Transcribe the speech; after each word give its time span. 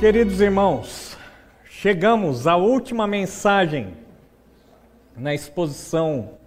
Queridos 0.00 0.40
irmãos, 0.40 1.14
chegamos 1.62 2.46
à 2.46 2.56
última 2.56 3.06
mensagem 3.06 3.98
na 5.14 5.34
exposição 5.34 6.38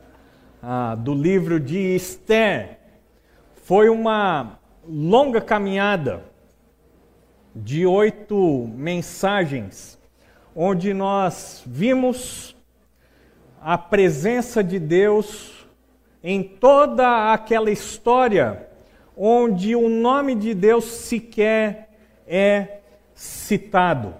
ah, 0.59 0.95
do 0.95 1.13
livro 1.13 1.59
de 1.59 1.77
Esther. 1.77 2.79
Foi 3.53 3.89
uma 3.89 4.57
longa 4.83 5.39
caminhada 5.39 6.23
de 7.55 7.85
oito 7.85 8.67
mensagens, 8.73 9.99
onde 10.55 10.91
nós 10.91 11.61
vimos 11.63 12.55
a 13.61 13.77
presença 13.77 14.63
de 14.63 14.79
Deus 14.79 15.67
em 16.23 16.41
toda 16.41 17.31
aquela 17.31 17.69
história 17.69 18.67
onde 19.15 19.75
o 19.75 19.89
nome 19.89 20.33
de 20.33 20.55
Deus 20.55 20.85
sequer 20.85 21.91
é 22.25 22.79
citado. 23.13 24.15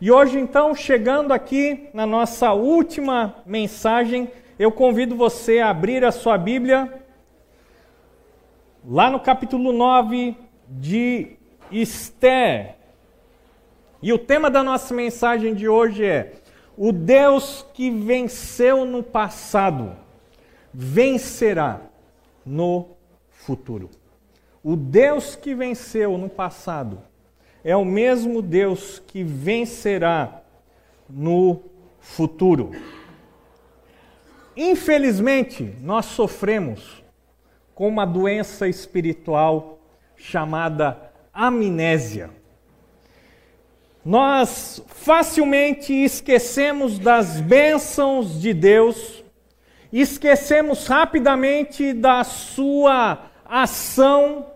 E 0.00 0.10
hoje, 0.10 0.38
então, 0.38 0.74
chegando 0.74 1.32
aqui 1.32 1.88
na 1.92 2.06
nossa 2.06 2.52
última 2.52 3.36
mensagem, 3.44 4.30
eu 4.58 4.70
convido 4.70 5.16
você 5.16 5.58
a 5.58 5.70
abrir 5.70 6.04
a 6.04 6.12
sua 6.12 6.38
Bíblia 6.38 7.02
lá 8.84 9.10
no 9.10 9.20
capítulo 9.20 9.72
9 9.72 10.36
de 10.68 11.36
Esther. 11.70 12.76
E 14.00 14.12
o 14.12 14.18
tema 14.18 14.48
da 14.48 14.62
nossa 14.62 14.94
mensagem 14.94 15.54
de 15.54 15.68
hoje 15.68 16.04
é: 16.04 16.34
O 16.76 16.92
Deus 16.92 17.66
que 17.74 17.90
venceu 17.90 18.84
no 18.84 19.02
passado 19.02 19.96
vencerá 20.72 21.80
no 22.46 22.90
futuro. 23.30 23.90
O 24.62 24.76
Deus 24.76 25.34
que 25.34 25.54
venceu 25.54 26.16
no 26.16 26.28
passado 26.28 27.07
é 27.64 27.76
o 27.76 27.84
mesmo 27.84 28.40
Deus 28.40 29.02
que 29.06 29.22
vencerá 29.22 30.42
no 31.08 31.62
futuro. 32.00 32.72
Infelizmente, 34.56 35.74
nós 35.80 36.06
sofremos 36.06 37.02
com 37.74 37.88
uma 37.88 38.04
doença 38.04 38.68
espiritual 38.68 39.78
chamada 40.16 41.12
amnésia. 41.32 42.30
Nós 44.04 44.82
facilmente 44.88 45.92
esquecemos 45.92 46.98
das 46.98 47.40
bênçãos 47.40 48.40
de 48.40 48.52
Deus, 48.52 49.22
esquecemos 49.92 50.86
rapidamente 50.86 51.92
da 51.92 52.24
sua 52.24 53.30
ação 53.44 54.46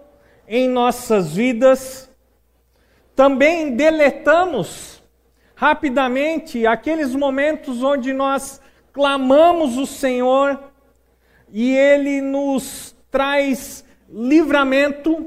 em 0.49 0.69
nossas 0.69 1.35
vidas 1.35 2.12
também 3.23 3.77
deletamos 3.77 5.01
rapidamente 5.55 6.67
aqueles 6.67 7.15
momentos 7.15 7.81
onde 7.81 8.13
nós 8.13 8.61
clamamos 8.93 9.79
o 9.79 9.87
Senhor 9.87 10.59
e 11.49 11.73
Ele 11.73 12.21
nos 12.21 12.97
traz 13.13 13.85
livramento, 14.09 15.25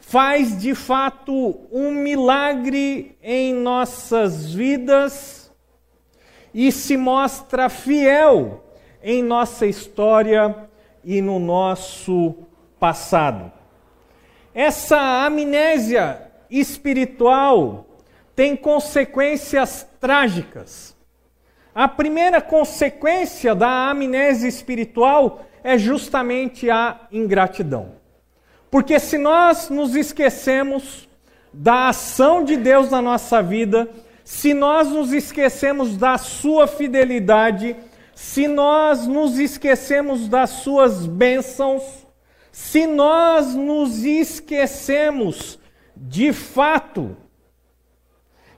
faz 0.00 0.60
de 0.60 0.74
fato 0.74 1.66
um 1.72 1.92
milagre 1.92 3.16
em 3.22 3.54
nossas 3.54 4.52
vidas 4.52 5.50
e 6.52 6.70
se 6.70 6.94
mostra 6.94 7.70
fiel 7.70 8.62
em 9.02 9.22
nossa 9.22 9.64
história 9.64 10.68
e 11.02 11.22
no 11.22 11.38
nosso 11.38 12.34
passado. 12.78 13.50
Essa 14.54 15.24
amnésia 15.24 16.29
espiritual 16.50 17.86
tem 18.34 18.56
consequências 18.56 19.86
trágicas. 20.00 20.96
A 21.74 21.86
primeira 21.86 22.40
consequência 22.40 23.54
da 23.54 23.90
amnésia 23.90 24.48
espiritual 24.48 25.44
é 25.62 25.78
justamente 25.78 26.70
a 26.70 27.00
ingratidão. 27.12 27.92
Porque 28.70 28.98
se 28.98 29.18
nós 29.18 29.68
nos 29.68 29.94
esquecemos 29.94 31.08
da 31.52 31.88
ação 31.88 32.44
de 32.44 32.56
Deus 32.56 32.90
na 32.90 33.02
nossa 33.02 33.42
vida, 33.42 33.88
se 34.24 34.54
nós 34.54 34.88
nos 34.88 35.12
esquecemos 35.12 35.96
da 35.96 36.16
sua 36.16 36.66
fidelidade, 36.66 37.76
se 38.14 38.48
nós 38.48 39.06
nos 39.06 39.38
esquecemos 39.38 40.28
das 40.28 40.50
suas 40.50 41.06
bênçãos, 41.06 41.82
se 42.52 42.86
nós 42.86 43.54
nos 43.54 44.04
esquecemos 44.04 45.59
de 46.02 46.32
fato, 46.32 47.14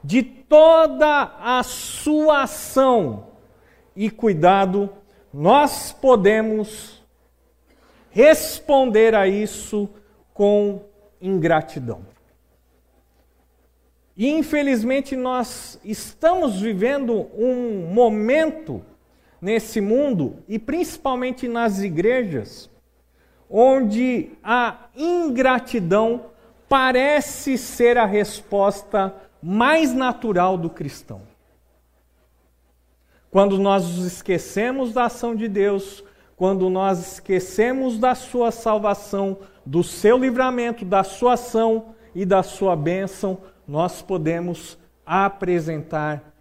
de 0.02 0.22
toda 0.22 1.34
a 1.40 1.60
sua 1.64 2.42
ação 2.42 3.32
e 3.96 4.08
cuidado, 4.08 4.88
nós 5.34 5.90
podemos 5.92 7.02
responder 8.10 9.12
a 9.14 9.26
isso 9.26 9.88
com 10.32 10.84
ingratidão. 11.20 12.06
E 14.16 14.28
infelizmente 14.28 15.16
nós 15.16 15.80
estamos 15.82 16.60
vivendo 16.60 17.28
um 17.34 17.92
momento 17.92 18.84
nesse 19.40 19.80
mundo, 19.80 20.44
e 20.46 20.60
principalmente 20.60 21.48
nas 21.48 21.80
igrejas, 21.80 22.70
onde 23.50 24.30
a 24.44 24.86
ingratidão 24.94 26.31
parece 26.72 27.58
ser 27.58 27.98
a 27.98 28.06
resposta 28.06 29.14
mais 29.42 29.92
natural 29.92 30.56
do 30.56 30.70
cristão. 30.70 31.20
Quando 33.30 33.58
nós 33.58 33.86
nos 33.86 34.06
esquecemos 34.06 34.90
da 34.90 35.04
ação 35.04 35.36
de 35.36 35.48
Deus, 35.48 36.02
quando 36.34 36.70
nós 36.70 36.98
esquecemos 36.98 37.98
da 37.98 38.14
sua 38.14 38.50
salvação, 38.50 39.36
do 39.66 39.84
seu 39.84 40.16
livramento, 40.16 40.82
da 40.82 41.04
sua 41.04 41.34
ação 41.34 41.94
e 42.14 42.24
da 42.24 42.42
sua 42.42 42.74
bênção, 42.74 43.36
nós 43.68 44.00
podemos 44.00 44.78
apresentar 45.04 46.32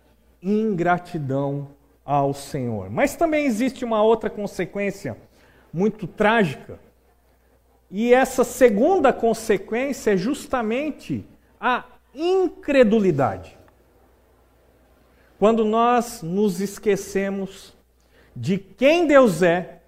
ingratidão 0.41 1.67
ao 2.05 2.33
Senhor. 2.33 2.89
Mas 2.89 3.17
também 3.17 3.45
existe 3.45 3.83
uma 3.83 4.01
outra 4.01 4.29
consequência 4.29 5.17
muito 5.73 6.07
trágica 6.07 6.79
e 7.91 8.13
essa 8.13 8.45
segunda 8.45 9.11
consequência 9.11 10.11
é 10.11 10.17
justamente 10.17 11.25
a 11.59 11.83
incredulidade. 12.15 13.57
Quando 15.37 15.65
nós 15.65 16.21
nos 16.21 16.61
esquecemos 16.61 17.73
de 18.33 18.57
quem 18.57 19.05
Deus 19.05 19.43
é, 19.43 19.81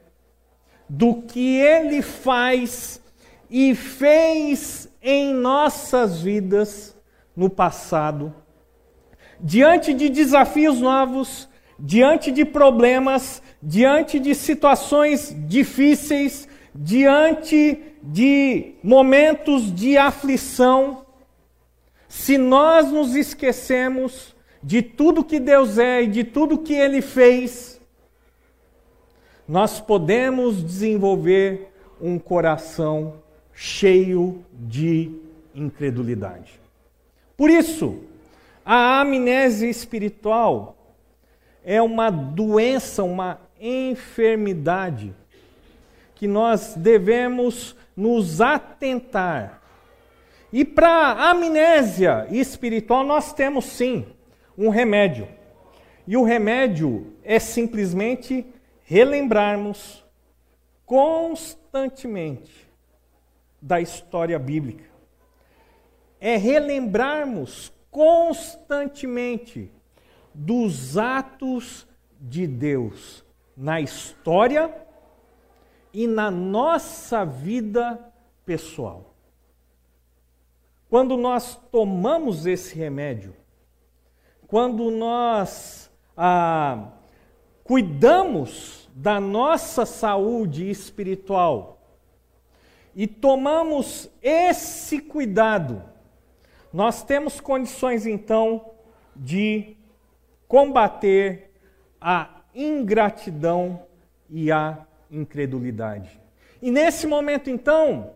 do 0.89 1.21
que 1.21 1.57
Ele 1.57 2.01
faz 2.01 3.01
e 3.49 3.73
fez 3.73 4.89
em 5.01 5.33
nossas 5.33 6.21
vidas 6.21 6.97
no 7.33 7.49
passado, 7.49 8.33
diante 9.39 9.93
de 9.93 10.09
desafios 10.09 10.79
novos, 10.79 11.47
diante 11.79 12.31
de 12.31 12.43
problemas, 12.43 13.41
diante 13.61 14.19
de 14.19 14.35
situações 14.35 15.33
difíceis, 15.47 16.49
diante 16.73 17.79
de 18.01 18.73
momentos 18.83 19.73
de 19.73 19.97
aflição, 19.97 21.05
se 22.07 22.37
nós 22.37 22.91
nos 22.91 23.15
esquecemos 23.15 24.35
de 24.61 24.81
tudo 24.81 25.23
que 25.23 25.39
Deus 25.39 25.77
é 25.77 26.03
e 26.03 26.07
de 26.07 26.23
tudo 26.23 26.57
que 26.57 26.73
Ele 26.73 27.01
fez, 27.01 27.79
nós 29.47 29.79
podemos 29.79 30.63
desenvolver 30.63 31.73
um 32.01 32.17
coração 32.17 33.15
cheio 33.53 34.43
de 34.51 35.11
incredulidade. 35.53 36.59
Por 37.37 37.49
isso, 37.49 37.99
a 38.65 39.01
amnésia 39.01 39.69
espiritual 39.69 40.77
é 41.63 41.81
uma 41.81 42.09
doença, 42.09 43.03
uma 43.03 43.39
enfermidade 43.59 45.13
que 46.15 46.27
nós 46.27 46.75
devemos 46.75 47.75
nos 47.95 48.41
atentar. 48.41 49.61
E 50.51 50.63
para 50.63 51.29
amnésia 51.31 52.27
espiritual, 52.29 53.03
nós 53.03 53.33
temos 53.33 53.65
sim 53.65 54.05
um 54.57 54.69
remédio. 54.69 55.27
E 56.05 56.15
o 56.15 56.23
remédio 56.23 57.13
é 57.23 57.39
simplesmente 57.39 58.45
relembrarmos 58.83 60.03
constantemente 60.85 62.69
da 63.61 63.79
história 63.81 64.37
bíblica. 64.37 64.83
É 66.19 66.37
relembrarmos 66.37 67.73
constantemente 67.89 69.71
dos 70.33 70.97
atos 70.97 71.87
de 72.19 72.45
Deus 72.45 73.23
na 73.55 73.79
história 73.81 74.82
e 75.93 76.07
na 76.07 76.31
nossa 76.31 77.23
vida 77.23 78.11
pessoal. 78.45 79.13
quando 80.89 81.17
nós 81.17 81.55
tomamos 81.71 82.45
esse 82.45 82.75
remédio, 82.75 83.35
quando 84.45 84.91
nós 84.91 85.89
ah, 86.15 86.89
cuidamos 87.63 88.87
da 88.93 89.19
nossa 89.19 89.87
saúde 89.87 90.69
espiritual 90.69 91.81
e 92.95 93.07
tomamos 93.07 94.07
esse 94.21 94.99
cuidado, 94.99 95.81
nós 96.71 97.01
temos 97.03 97.39
condições 97.39 98.05
então 98.05 98.73
de 99.15 99.75
combater 100.47 101.51
a 101.99 102.43
ingratidão 102.53 103.83
e 104.29 104.51
a 104.51 104.85
incredulidade. 105.13 106.19
E 106.61 106.71
nesse 106.71 107.05
momento, 107.05 107.49
então, 107.49 108.15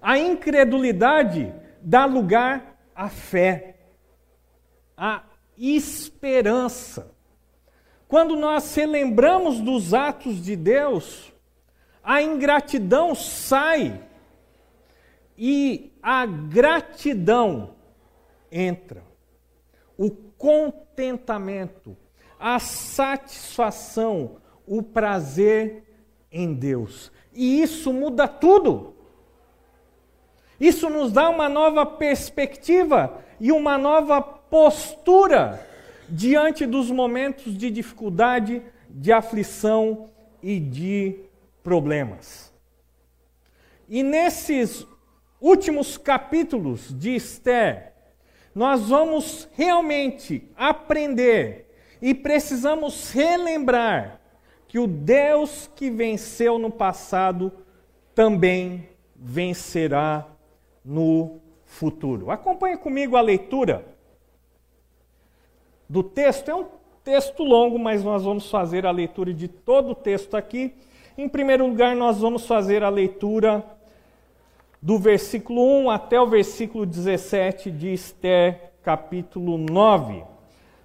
a 0.00 0.18
incredulidade 0.18 1.52
dá 1.80 2.04
lugar 2.04 2.78
à 2.94 3.08
fé, 3.08 3.76
à 4.96 5.22
esperança. 5.56 7.14
Quando 8.06 8.36
nós 8.36 8.74
relembramos 8.74 9.60
dos 9.60 9.94
atos 9.94 10.42
de 10.42 10.56
Deus, 10.56 11.32
a 12.02 12.22
ingratidão 12.22 13.14
sai 13.14 14.00
e 15.36 15.92
a 16.02 16.24
gratidão 16.26 17.74
entra. 18.50 19.02
O 19.96 20.10
contentamento, 20.10 21.96
a 22.40 22.58
satisfação, 22.58 24.36
o 24.66 24.82
prazer 24.82 25.87
em 26.30 26.54
Deus. 26.54 27.10
E 27.32 27.62
isso 27.62 27.92
muda 27.92 28.26
tudo. 28.26 28.94
Isso 30.60 30.90
nos 30.90 31.12
dá 31.12 31.28
uma 31.28 31.48
nova 31.48 31.86
perspectiva 31.86 33.22
e 33.40 33.52
uma 33.52 33.78
nova 33.78 34.20
postura 34.20 35.64
diante 36.08 36.66
dos 36.66 36.90
momentos 36.90 37.56
de 37.56 37.70
dificuldade, 37.70 38.62
de 38.88 39.12
aflição 39.12 40.10
e 40.42 40.58
de 40.58 41.20
problemas. 41.62 42.52
E 43.88 44.02
nesses 44.02 44.86
últimos 45.40 45.96
capítulos 45.96 46.92
de 46.98 47.14
Esther, 47.14 47.92
nós 48.54 48.88
vamos 48.88 49.48
realmente 49.52 50.50
aprender 50.56 51.70
e 52.02 52.12
precisamos 52.14 53.10
relembrar 53.10 54.17
que 54.68 54.78
o 54.78 54.86
Deus 54.86 55.68
que 55.74 55.90
venceu 55.90 56.58
no 56.58 56.70
passado 56.70 57.50
também 58.14 58.86
vencerá 59.16 60.26
no 60.84 61.40
futuro. 61.64 62.30
Acompanhe 62.30 62.76
comigo 62.76 63.16
a 63.16 63.20
leitura 63.22 63.84
do 65.88 66.02
texto. 66.02 66.50
É 66.50 66.54
um 66.54 66.66
texto 67.02 67.42
longo, 67.42 67.78
mas 67.78 68.04
nós 68.04 68.22
vamos 68.24 68.50
fazer 68.50 68.84
a 68.84 68.90
leitura 68.90 69.32
de 69.32 69.48
todo 69.48 69.90
o 69.90 69.94
texto 69.94 70.36
aqui. 70.36 70.74
Em 71.16 71.28
primeiro 71.28 71.66
lugar, 71.66 71.96
nós 71.96 72.18
vamos 72.18 72.46
fazer 72.46 72.84
a 72.84 72.90
leitura 72.90 73.64
do 74.80 74.98
versículo 74.98 75.62
1 75.80 75.90
até 75.90 76.20
o 76.20 76.26
versículo 76.26 76.84
17 76.84 77.70
de 77.70 77.92
Esther, 77.92 78.72
capítulo 78.82 79.56
9. 79.56 80.22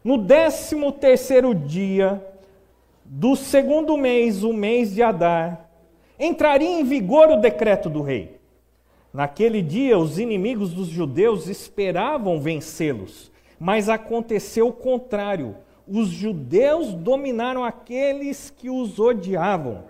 No 0.03 0.17
décimo 0.17 0.91
terceiro 0.91 1.53
dia 1.53 2.32
do 3.05 3.35
segundo 3.35 3.97
mês, 3.97 4.43
o 4.43 4.53
mês 4.53 4.93
de 4.93 5.01
Adar, 5.01 5.69
entraria 6.19 6.79
em 6.79 6.83
vigor 6.83 7.29
o 7.29 7.37
decreto 7.37 7.89
do 7.89 8.01
rei 8.01 8.43
Naquele 9.13 9.61
dia, 9.61 9.95
os 9.95 10.17
inimigos 10.17 10.73
dos 10.73 10.87
judeus 10.87 11.47
esperavam 11.47 12.41
vencê-los, 12.41 13.31
mas 13.59 13.87
aconteceu 13.87 14.69
o 14.69 14.73
contrário. 14.73 15.55
Os 15.87 16.07
judeus 16.07 16.95
dominaram 16.95 17.63
aqueles 17.63 18.49
que 18.49 18.71
os 18.71 18.97
odiavam. 18.97 19.83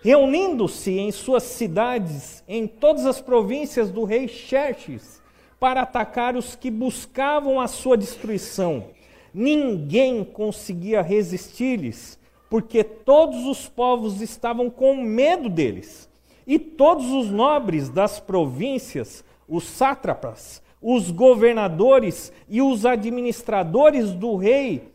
Reunindo-se 0.00 0.96
em 0.96 1.10
suas 1.10 1.42
cidades, 1.42 2.44
em 2.46 2.68
todas 2.68 3.04
as 3.04 3.20
províncias 3.20 3.90
do 3.90 4.04
rei 4.04 4.28
Xerxes, 4.28 5.20
para 5.58 5.82
atacar 5.82 6.36
os 6.36 6.54
que 6.54 6.70
buscavam 6.70 7.60
a 7.60 7.66
sua 7.66 7.96
destruição. 7.96 8.90
Ninguém 9.34 10.22
conseguia 10.22 11.02
resistir-lhes, 11.02 12.16
porque 12.52 12.84
todos 12.84 13.46
os 13.46 13.66
povos 13.66 14.20
estavam 14.20 14.68
com 14.68 14.94
medo 14.94 15.48
deles 15.48 16.06
e 16.46 16.58
todos 16.58 17.10
os 17.10 17.30
nobres 17.30 17.88
das 17.88 18.20
províncias, 18.20 19.24
os 19.48 19.64
sátrapas, 19.64 20.62
os 20.78 21.10
governadores 21.10 22.30
e 22.46 22.60
os 22.60 22.84
administradores 22.84 24.12
do 24.12 24.36
rei 24.36 24.92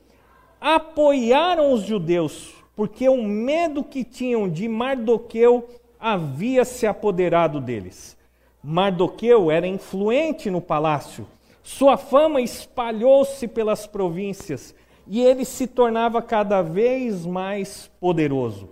apoiaram 0.61 1.73
os 1.73 1.81
judeus, 1.81 2.53
porque 2.75 3.09
o 3.09 3.23
medo 3.23 3.83
que 3.83 4.03
tinham 4.03 4.47
de 4.47 4.67
Mardoqueu 4.69 5.67
havia 5.99 6.63
se 6.63 6.85
apoderado 6.85 7.59
deles. 7.59 8.15
Mardoqueu 8.63 9.49
era 9.49 9.65
influente 9.65 10.51
no 10.51 10.61
palácio, 10.61 11.25
sua 11.63 11.97
fama 11.97 12.39
espalhou-se 12.39 13.47
pelas 13.47 13.87
províncias 13.87 14.75
e 15.07 15.21
ele 15.21 15.45
se 15.45 15.67
tornava 15.67 16.21
cada 16.21 16.61
vez 16.61 17.25
mais 17.25 17.89
poderoso. 17.99 18.69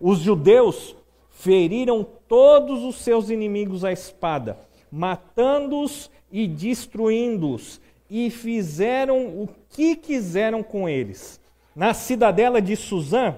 Os 0.00 0.18
judeus 0.18 0.96
feriram 1.30 2.06
todos 2.28 2.82
os 2.82 2.96
seus 2.96 3.30
inimigos 3.30 3.84
à 3.84 3.92
espada, 3.92 4.58
matando-os 4.90 6.10
e 6.30 6.46
destruindo-os, 6.46 7.80
e 8.10 8.30
fizeram 8.30 9.26
o 9.26 9.48
que 9.68 9.96
quiseram 9.96 10.62
com 10.62 10.88
eles. 10.88 11.40
Na 11.74 11.92
cidadela 11.92 12.60
de 12.62 12.74
Suzã, 12.76 13.36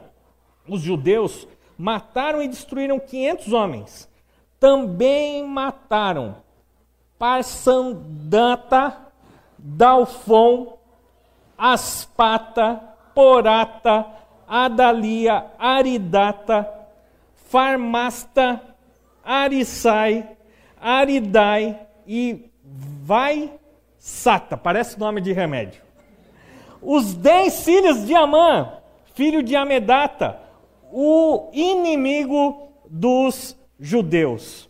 os 0.68 0.80
judeus 0.80 1.48
mataram 1.76 2.42
e 2.42 2.48
destruíram 2.48 2.98
500 2.98 3.52
homens. 3.52 4.08
Também 4.60 5.46
mataram 5.46 6.36
Parsandata, 7.18 8.96
Dalfon, 9.58 10.77
Aspata, 11.58 12.80
Porata, 13.14 14.06
Adalia, 14.46 15.46
Aridata, 15.58 16.72
Farmasta, 17.34 18.62
Arisai, 19.24 20.26
Aridai 20.80 21.78
e 22.06 22.48
Vai 23.02 23.52
Sata. 23.98 24.56
Parece 24.56 24.98
nome 24.98 25.20
de 25.20 25.32
remédio. 25.32 25.82
Os 26.80 27.12
dez 27.14 27.64
filhos 27.64 28.06
de 28.06 28.14
Amã, 28.14 28.74
filho 29.14 29.42
de 29.42 29.56
Amedata, 29.56 30.40
o 30.92 31.50
inimigo 31.52 32.70
dos 32.88 33.56
judeus, 33.80 34.68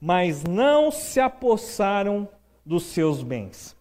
mas 0.00 0.44
não 0.44 0.90
se 0.90 1.18
apossaram 1.18 2.28
dos 2.64 2.84
seus 2.84 3.22
bens. 3.22 3.76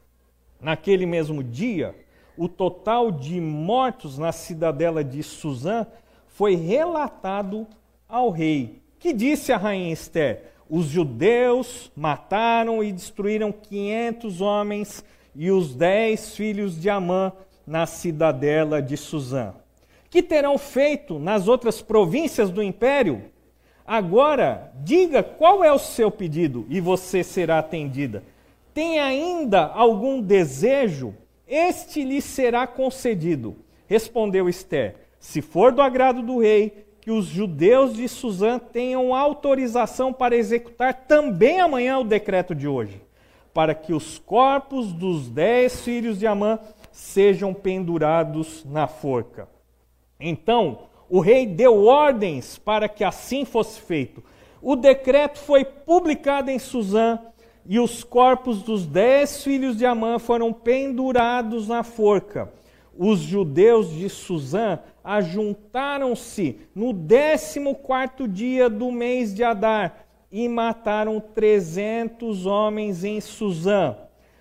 Naquele 0.59 1.05
mesmo 1.05 1.43
dia, 1.43 1.95
o 2.37 2.47
total 2.47 3.11
de 3.11 3.41
mortos 3.41 4.17
na 4.17 4.31
cidadela 4.31 5.03
de 5.03 5.23
Suzã 5.23 5.87
foi 6.27 6.55
relatado 6.55 7.65
ao 8.07 8.29
rei, 8.29 8.81
que 8.99 9.11
disse 9.11 9.51
a 9.51 9.57
rainha 9.57 9.91
Esther: 9.91 10.51
Os 10.69 10.85
judeus 10.85 11.91
mataram 11.95 12.83
e 12.83 12.91
destruíram 12.91 13.51
500 13.51 14.41
homens 14.41 15.03
e 15.35 15.51
os 15.51 15.73
dez 15.73 16.35
filhos 16.35 16.79
de 16.79 16.89
Amã 16.89 17.31
na 17.65 17.85
cidadela 17.85 18.81
de 18.81 18.95
Suzã. 18.95 19.53
Que 20.09 20.23
terão 20.23 20.57
feito 20.57 21.19
nas 21.19 21.47
outras 21.47 21.81
províncias 21.81 22.49
do 22.49 22.63
império? 22.63 23.23
Agora, 23.85 24.71
diga 24.83 25.21
qual 25.23 25.63
é 25.63 25.71
o 25.71 25.79
seu 25.79 26.09
pedido 26.11 26.65
e 26.69 26.79
você 26.79 27.23
será 27.23 27.59
atendida. 27.59 28.23
Tem 28.73 28.99
ainda 28.99 29.65
algum 29.65 30.21
desejo? 30.21 31.13
Este 31.47 32.03
lhe 32.03 32.21
será 32.21 32.67
concedido. 32.67 33.55
Respondeu 33.87 34.49
Esther: 34.49 34.95
Se 35.19 35.41
for 35.41 35.71
do 35.71 35.81
agrado 35.81 36.21
do 36.21 36.39
rei, 36.39 36.85
que 36.99 37.11
os 37.11 37.25
judeus 37.25 37.95
de 37.95 38.07
Suzã 38.09 38.59
tenham 38.59 39.15
autorização 39.15 40.11
para 40.11 40.35
executar 40.35 41.05
também 41.07 41.61
amanhã 41.61 41.99
o 41.99 42.03
decreto 42.03 42.53
de 42.53 42.67
hoje, 42.67 43.01
para 43.53 43.73
que 43.73 43.93
os 43.93 44.19
corpos 44.19 44.91
dos 44.91 45.29
dez 45.29 45.81
filhos 45.81 46.19
de 46.19 46.27
Amã 46.27 46.59
sejam 46.91 47.53
pendurados 47.53 48.65
na 48.65 48.87
forca. 48.87 49.47
Então, 50.19 50.79
o 51.09 51.21
rei 51.21 51.45
deu 51.45 51.85
ordens 51.85 52.57
para 52.57 52.89
que 52.89 53.03
assim 53.03 53.45
fosse 53.45 53.79
feito. 53.79 54.21
O 54.61 54.75
decreto 54.75 55.39
foi 55.39 55.63
publicado 55.63 56.51
em 56.51 56.59
Suzã 56.59 57.19
e 57.67 57.79
os 57.79 58.03
corpos 58.03 58.63
dos 58.63 58.85
dez 58.85 59.43
filhos 59.43 59.77
de 59.77 59.85
Amã 59.85 60.17
foram 60.19 60.53
pendurados 60.53 61.67
na 61.67 61.83
forca. 61.83 62.51
Os 62.97 63.19
judeus 63.19 63.91
de 63.91 64.09
Suzã 64.09 64.79
ajuntaram-se 65.03 66.59
no 66.73 66.93
décimo 66.93 67.75
quarto 67.75 68.27
dia 68.27 68.69
do 68.69 68.91
mês 68.91 69.35
de 69.35 69.43
Adar 69.43 70.05
e 70.31 70.47
mataram 70.47 71.19
trezentos 71.19 72.45
homens 72.45 73.03
em 73.03 73.19
Suzã, 73.21 73.95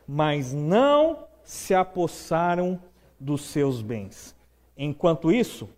mas 0.06 0.52
não 0.52 1.26
se 1.42 1.74
apossaram 1.74 2.80
dos 3.18 3.42
seus 3.42 3.82
bens. 3.82 4.34
Enquanto 4.76 5.32
isso, 5.32 5.68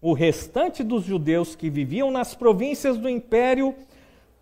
o 0.00 0.12
restante 0.12 0.82
dos 0.82 1.04
judeus 1.04 1.54
que 1.54 1.68
viviam 1.68 2.10
nas 2.10 2.34
províncias 2.34 2.96
do 2.96 3.08
império 3.08 3.74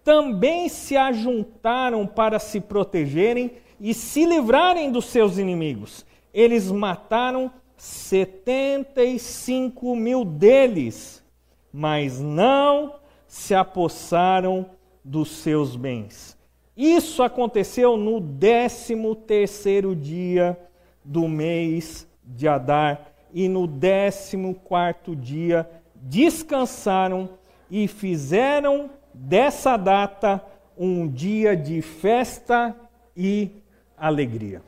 também 0.08 0.68
se 0.70 0.96
ajuntaram 0.96 2.06
para 2.06 2.38
se 2.38 2.62
protegerem 2.62 3.50
e 3.78 3.92
se 3.92 4.24
livrarem 4.24 4.90
dos 4.90 5.04
seus 5.04 5.36
inimigos. 5.36 6.06
Eles 6.32 6.72
mataram 6.72 7.52
75 7.76 9.94
mil 9.94 10.24
deles, 10.24 11.22
mas 11.70 12.18
não 12.18 12.94
se 13.26 13.54
apossaram 13.54 14.70
dos 15.04 15.28
seus 15.28 15.76
bens. 15.76 16.38
Isso 16.74 17.22
aconteceu 17.22 17.98
no 17.98 18.18
décimo 18.18 19.14
terceiro 19.14 19.94
dia 19.94 20.58
do 21.04 21.28
mês 21.28 22.08
de 22.24 22.48
Adar, 22.48 23.12
e 23.30 23.46
no 23.46 23.66
décimo 23.66 24.54
quarto 24.54 25.14
dia 25.14 25.68
descansaram 25.94 27.28
e 27.70 27.86
fizeram 27.86 28.88
dessa 29.12 29.76
data 29.76 30.42
um 30.76 31.08
dia 31.08 31.56
de 31.56 31.82
festa 31.82 32.74
e 33.16 33.50
alegria. 33.96 34.62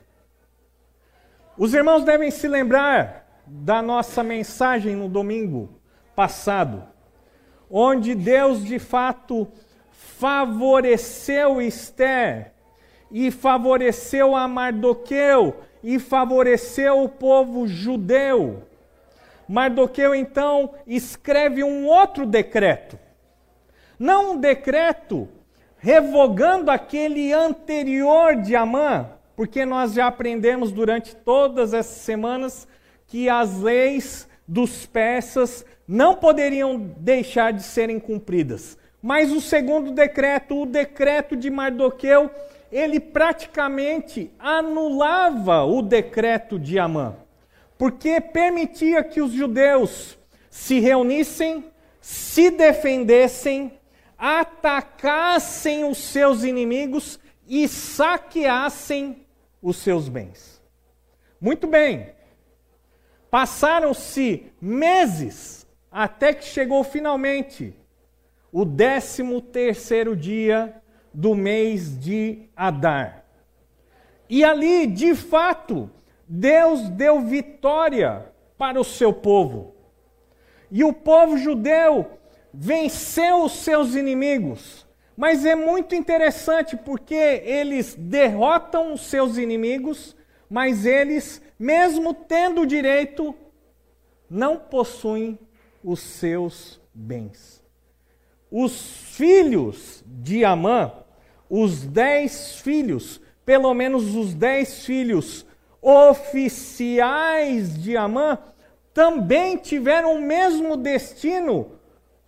Os 1.57 1.75
irmãos 1.75 2.05
devem 2.05 2.31
se 2.31 2.49
lembrar 2.49 3.43
da 3.47 3.83
nossa 3.83 4.23
mensagem 4.23 4.97
no 4.97 5.09
domingo 5.09 5.69
passado, 6.17 6.85
onde 7.71 8.15
Deus 8.15 8.65
de 8.65 8.79
fato 8.79 9.47
favoreceu 9.91 11.61
Esther 11.61 12.53
e 13.11 13.31
favoreceu 13.31 14.35
a 14.35 14.47
Mardoqueu 14.47 15.57
e 15.83 15.99
favoreceu 15.99 17.03
o 17.03 17.09
povo 17.09 17.67
judeu. 17.67 18.65
Mardoqueu 19.49 20.15
então 20.15 20.75
escreve 20.87 21.65
um 21.65 21.87
outro 21.87 22.25
decreto. 22.25 22.99
Não 24.01 24.33
um 24.33 24.37
decreto 24.39 25.29
revogando 25.77 26.71
aquele 26.71 27.35
anterior 27.35 28.35
de 28.35 28.57
Amã, 28.57 29.11
porque 29.37 29.67
nós 29.67 29.93
já 29.93 30.07
aprendemos 30.07 30.73
durante 30.73 31.15
todas 31.15 31.75
essas 31.75 31.99
semanas 31.99 32.67
que 33.07 33.29
as 33.29 33.61
leis 33.61 34.27
dos 34.49 34.87
persas 34.87 35.67
não 35.87 36.15
poderiam 36.15 36.79
deixar 36.79 37.53
de 37.53 37.63
serem 37.63 38.01
cumpridas. 38.01 38.79
Mas 39.03 39.31
o 39.31 39.41
segundo 39.41 39.91
decreto, 39.91 40.63
o 40.63 40.67
decreto 40.67 41.37
de 41.37 41.51
Mardoqueu, 41.51 42.31
ele 42.73 42.99
praticamente 42.99 44.31
anulava 44.39 45.63
o 45.63 45.83
decreto 45.83 46.59
de 46.59 46.79
Amã, 46.79 47.17
porque 47.77 48.19
permitia 48.19 49.05
que 49.05 49.21
os 49.21 49.33
judeus 49.33 50.19
se 50.49 50.81
reunissem, 50.81 51.67
se 52.01 52.51
defendessem, 52.51 53.79
atacassem 54.21 55.87
os 55.87 55.97
seus 55.97 56.45
inimigos 56.45 57.19
e 57.49 57.67
saqueassem 57.67 59.27
os 59.63 59.79
seus 59.79 60.11
bens. 60.11 60.63
Muito 61.41 61.67
bem. 61.67 62.13
Passaram-se 63.31 64.53
meses 64.61 65.67
até 65.91 66.35
que 66.35 66.45
chegou 66.45 66.85
finalmente 66.85 67.75
o 68.53 68.65
décimo 68.67 69.41
terceiro 69.41 70.15
dia 70.15 70.83
do 71.15 71.35
mês 71.35 71.99
de 71.99 72.51
Adar. 72.55 73.25
E 74.29 74.45
ali, 74.45 74.87
de 74.87 75.15
fato, 75.15 75.91
Deus 76.29 76.91
deu 76.91 77.21
vitória 77.23 78.31
para 78.59 78.79
o 78.79 78.85
seu 78.85 79.13
povo. 79.13 79.75
E 80.71 80.85
o 80.85 80.93
povo 80.93 81.39
judeu 81.39 82.20
venceu 82.53 83.45
os 83.45 83.53
seus 83.53 83.95
inimigos. 83.95 84.87
Mas 85.17 85.45
é 85.45 85.55
muito 85.55 85.95
interessante 85.95 86.77
porque 86.77 87.15
eles 87.15 87.95
derrotam 87.95 88.95
os 88.95 89.03
seus 89.03 89.37
inimigos, 89.37 90.17
mas 90.49 90.87
eles, 90.87 91.43
mesmo 91.59 92.15
tendo 92.15 92.67
direito, 92.67 93.35
não 94.29 94.57
possuem 94.57 95.39
os 95.85 96.01
seus 96.01 96.81
bens. 96.95 97.63
Os 98.51 98.81
filhos 99.15 100.03
de 100.07 100.45
Amã 100.45 100.93
os 101.51 101.83
dez 101.83 102.61
filhos, 102.61 103.21
pelo 103.45 103.75
menos 103.75 104.15
os 104.15 104.33
dez 104.33 104.87
filhos 104.87 105.45
oficiais 105.83 107.77
de 107.83 107.97
Amã, 107.97 108.39
também 108.95 109.57
tiveram 109.57 110.15
o 110.15 110.23
mesmo 110.23 110.77
destino 110.77 111.73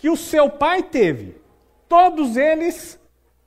que 0.02 0.10
o 0.10 0.16
seu 0.16 0.50
pai 0.50 0.82
teve. 0.82 1.40
Todos 1.88 2.36
eles, 2.36 2.98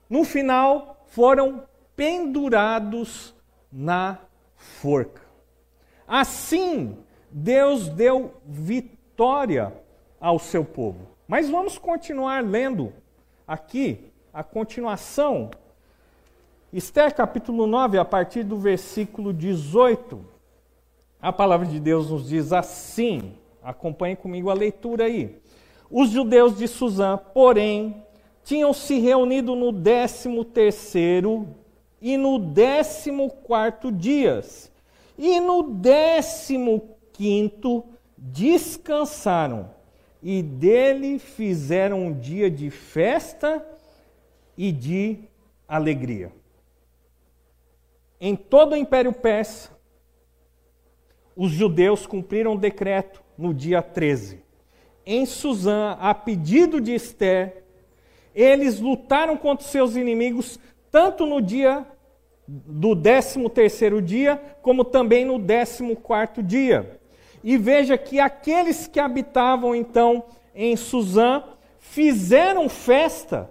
no 0.08 0.24
final, 0.24 1.04
foram 1.08 1.64
pendurados 1.94 3.34
na 3.70 4.20
forca. 4.56 5.20
Assim, 6.08 6.96
Deus 7.30 7.90
deu 7.90 8.40
vitória 8.42 9.70
ao 10.18 10.38
seu 10.38 10.64
povo. 10.64 11.06
Mas 11.28 11.50
vamos 11.50 11.76
continuar 11.76 12.42
lendo 12.42 12.90
aqui 13.46 14.10
a 14.32 14.42
continuação 14.42 15.50
Esther 16.72 17.14
capítulo 17.14 17.66
9, 17.66 17.98
a 17.98 18.04
partir 18.04 18.44
do 18.44 18.56
versículo 18.56 19.30
18, 19.34 20.24
a 21.20 21.30
palavra 21.30 21.66
de 21.66 21.78
Deus 21.78 22.10
nos 22.10 22.26
diz 22.26 22.50
assim: 22.50 23.34
acompanhe 23.62 24.16
comigo 24.16 24.48
a 24.48 24.54
leitura 24.54 25.04
aí. 25.04 25.38
Os 25.90 26.10
judeus 26.10 26.56
de 26.56 26.66
Suzã, 26.66 27.16
porém, 27.16 28.02
tinham 28.44 28.72
se 28.72 28.98
reunido 28.98 29.54
no 29.54 29.72
décimo 29.72 30.44
terceiro 30.44 31.48
e 32.00 32.16
no 32.16 32.38
décimo 32.38 33.30
quarto 33.30 33.90
dias, 33.90 34.70
e 35.18 35.40
no 35.40 35.62
décimo 35.62 36.96
quinto 37.12 37.84
descansaram, 38.16 39.70
e 40.22 40.42
dele 40.42 41.18
fizeram 41.18 42.06
um 42.06 42.12
dia 42.12 42.50
de 42.50 42.70
festa 42.70 43.66
e 44.56 44.72
de 44.72 45.18
alegria 45.66 46.32
em 48.20 48.34
todo 48.34 48.72
o 48.72 48.76
Império 48.76 49.12
Persa, 49.12 49.70
os 51.34 51.50
judeus 51.50 52.06
cumpriram 52.06 52.54
o 52.54 52.58
decreto 52.58 53.22
no 53.36 53.52
dia 53.52 53.82
13. 53.82 54.42
Em 55.06 55.24
Suzã, 55.24 55.96
a 56.00 56.12
pedido 56.12 56.80
de 56.80 56.92
Esther, 56.92 57.62
eles 58.34 58.80
lutaram 58.80 59.36
contra 59.36 59.64
seus 59.64 59.94
inimigos 59.94 60.58
tanto 60.90 61.24
no 61.24 61.40
dia 61.40 61.86
do 62.48 62.94
13 62.94 63.48
terceiro 63.50 64.02
dia, 64.02 64.40
como 64.62 64.84
também 64.84 65.24
no 65.24 65.38
14 65.38 65.94
quarto 65.96 66.42
dia. 66.42 66.98
E 67.42 67.56
veja 67.56 67.96
que 67.96 68.18
aqueles 68.18 68.88
que 68.88 68.98
habitavam 68.98 69.74
então 69.74 70.24
em 70.54 70.74
Suzã 70.74 71.44
fizeram 71.78 72.68
festa, 72.68 73.48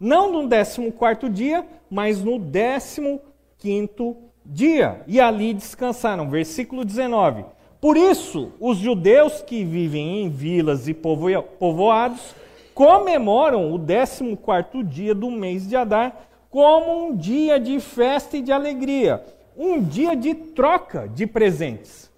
não 0.00 0.32
no 0.32 0.48
14 0.48 0.90
quarto 0.92 1.28
dia, 1.28 1.64
mas 1.88 2.20
no 2.20 2.40
15 2.40 3.20
quinto 3.58 4.16
dia, 4.44 5.02
e 5.06 5.20
ali 5.20 5.54
descansaram. 5.54 6.28
Versículo 6.28 6.84
19. 6.84 7.55
Por 7.86 7.96
isso, 7.96 8.50
os 8.58 8.78
judeus 8.78 9.42
que 9.42 9.64
vivem 9.64 10.22
em 10.22 10.28
vilas 10.28 10.88
e 10.88 10.92
povoados 10.92 12.34
comemoram 12.74 13.72
o 13.72 13.78
14 13.78 14.82
dia 14.82 15.14
do 15.14 15.30
mês 15.30 15.68
de 15.68 15.76
Adar 15.76 16.26
como 16.50 17.06
um 17.06 17.16
dia 17.16 17.60
de 17.60 17.78
festa 17.78 18.38
e 18.38 18.42
de 18.42 18.50
alegria, 18.50 19.22
um 19.56 19.80
dia 19.80 20.16
de 20.16 20.34
troca 20.34 21.06
de 21.06 21.28
presentes. 21.28 22.10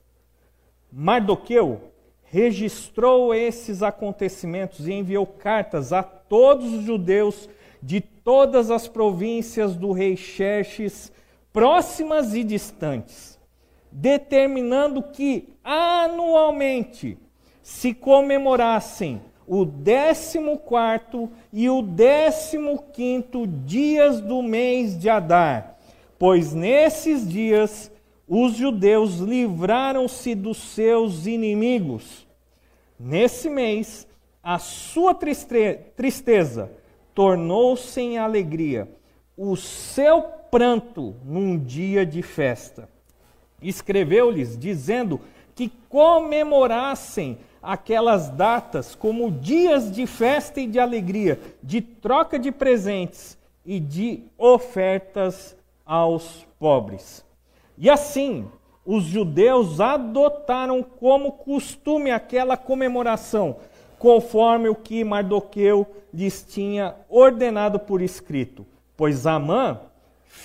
Mardoqueu 0.91 1.93
registrou 2.25 3.35
esses 3.35 3.83
acontecimentos 3.83 4.89
e 4.89 4.95
enviou 4.95 5.27
cartas 5.27 5.93
a 5.93 6.03
todos 6.03 6.73
os 6.73 6.85
judeus 6.85 7.47
de 7.83 8.01
todas 8.01 8.71
as 8.71 8.89
províncias 8.89 9.77
do 9.77 9.93
rei 9.93 10.17
Xerxes 10.17 11.13
próximas 11.53 12.35
e 12.35 12.43
distantes, 12.43 13.38
determinando 13.90 15.02
que 15.02 15.49
anualmente 15.62 17.18
se 17.62 17.92
comemorassem 17.92 19.21
o 19.47 19.66
14 19.66 20.38
e 21.52 21.71
o 21.71 21.83
15 21.83 23.47
dias 23.64 24.21
do 24.21 24.42
mês 24.42 24.99
de 24.99 25.09
Adar, 25.09 25.78
pois 26.18 26.52
nesses 26.52 27.26
dias 27.28 27.90
os 28.26 28.54
judeus 28.54 29.18
livraram-se 29.18 30.35
dos 30.35 30.59
seus 30.59 31.26
inimigos. 31.26 32.26
Nesse 33.00 33.49
mês, 33.49 34.07
a 34.42 34.59
sua 34.59 35.14
tristeza 35.14 36.71
tornou-se 37.14 38.00
em 38.00 38.18
alegria 38.18 38.88
o 39.37 39.57
seu 39.57 40.23
pranto 40.50 41.16
num 41.25 41.59
dia 41.59 42.04
de 42.04 42.23
festa. 42.23 42.88
Escreveu-lhes, 43.61 44.57
dizendo 44.57 45.21
que 45.55 45.73
comemorassem 45.88 47.38
aquelas 47.62 48.31
datas 48.31 48.95
como 48.95 49.31
dias 49.31 49.91
de 49.91 50.07
festa 50.07 50.61
e 50.61 50.67
de 50.67 50.79
alegria, 50.79 51.41
de 51.62 51.81
troca 51.81 52.38
de 52.38 52.53
presentes 52.53 53.37
e 53.67 53.81
de 53.81 54.23
ofertas 54.38 55.57
aos 55.85 56.47
pobres. 56.59 57.25
E 57.77 57.91
assim, 57.91 58.47
os 58.85 59.05
judeus 59.05 59.81
adotaram 59.81 60.83
como 60.83 61.33
costume 61.33 62.11
aquela 62.11 62.57
comemoração, 62.57 63.57
conforme 63.99 64.69
o 64.69 64.75
que 64.75 65.05
Mardoqueu 65.05 65.87
lhes 66.15 66.43
tinha 66.43 66.95
ordenado 67.09 67.79
por 67.79 68.00
escrito. 68.00 68.65
Pois 68.97 69.27
Amã, 69.27 69.81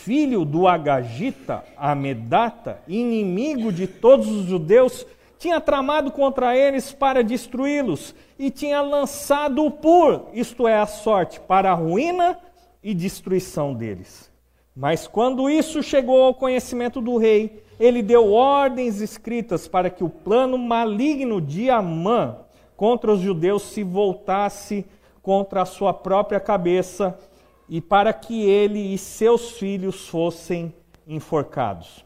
filho 0.03 0.43
do 0.43 0.67
Agagita, 0.67 1.63
Amedata, 1.77 2.81
inimigo 2.87 3.71
de 3.71 3.87
todos 3.87 4.27
os 4.27 4.45
judeus, 4.45 5.07
tinha 5.39 5.61
tramado 5.61 6.11
contra 6.11 6.57
eles 6.57 6.91
para 6.91 7.23
destruí-los 7.23 8.13
e 8.37 8.49
tinha 8.49 8.81
lançado 8.81 9.65
o 9.65 9.71
pur, 9.71 10.25
isto 10.33 10.67
é, 10.67 10.77
a 10.77 10.85
sorte, 10.85 11.39
para 11.39 11.71
a 11.71 11.73
ruína 11.73 12.37
e 12.83 12.93
destruição 12.93 13.73
deles. 13.73 14.29
Mas 14.75 15.07
quando 15.07 15.49
isso 15.49 15.81
chegou 15.81 16.21
ao 16.23 16.33
conhecimento 16.33 16.99
do 16.99 17.17
rei, 17.17 17.63
ele 17.79 18.01
deu 18.01 18.33
ordens 18.33 18.99
escritas 18.99 19.69
para 19.69 19.89
que 19.89 20.03
o 20.03 20.09
plano 20.09 20.57
maligno 20.57 21.39
de 21.39 21.69
Amã 21.69 22.37
contra 22.75 23.11
os 23.11 23.21
judeus 23.21 23.63
se 23.63 23.83
voltasse 23.83 24.85
contra 25.21 25.61
a 25.61 25.65
sua 25.65 25.93
própria 25.93 26.41
cabeça 26.41 27.17
e 27.67 27.81
para 27.81 28.13
que 28.13 28.43
ele 28.43 28.93
e 28.93 28.97
seus 28.97 29.51
filhos 29.51 30.07
fossem 30.07 30.73
enforcados. 31.07 32.05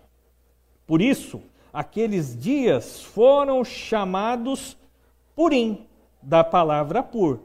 Por 0.86 1.02
isso, 1.02 1.42
aqueles 1.74 2.38
dias 2.38 3.02
foram 3.02 3.64
chamados 3.64 4.78
Purim, 5.36 5.86
da 6.22 6.44
palavra 6.44 7.04
pur, 7.04 7.40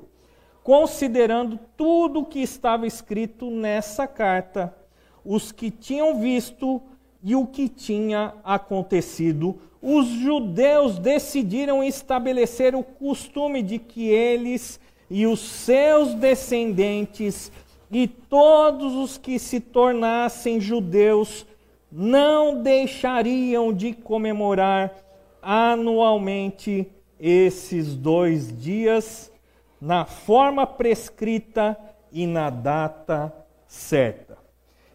considerando 0.63 1.59
tudo 1.77 2.21
o 2.21 2.25
que 2.25 2.41
estava 2.41 2.87
escrito 2.87 3.51
nessa 3.51 4.07
carta, 4.07 4.75
os 5.23 5.53
que 5.53 5.71
tinham 5.71 6.19
visto 6.19 6.81
e 7.23 7.37
o 7.37 7.47
que 7.47 7.69
tinha 7.69 8.35
acontecido, 8.43 9.59
os 9.83 10.07
judeus 10.07 10.99
decidiram 10.99 11.85
estabelecer 11.85 12.75
o 12.75 12.83
costume 12.83 13.63
de 13.63 13.79
que 13.79 14.09
eles 14.09 14.81
e 15.11 15.27
os 15.27 15.41
seus 15.41 16.15
descendentes 16.15 17.53
e 17.93 18.09
todos 18.09 18.95
os 18.95 19.19
que 19.19 19.39
se 19.39 19.61
tornassem 19.61 20.59
judeus 20.59 21.47
não 21.91 22.63
deixariam 22.63 23.71
de 23.71 23.93
comemorar 23.93 24.97
anualmente 25.43 26.91
esses 27.21 27.95
dois 27.95 28.59
dias 28.59 29.31
na 29.79 30.07
forma 30.07 30.67
prescrita 30.67 31.79
e 32.11 32.27
na 32.27 32.49
data 32.49 33.31
certa. 33.67 34.39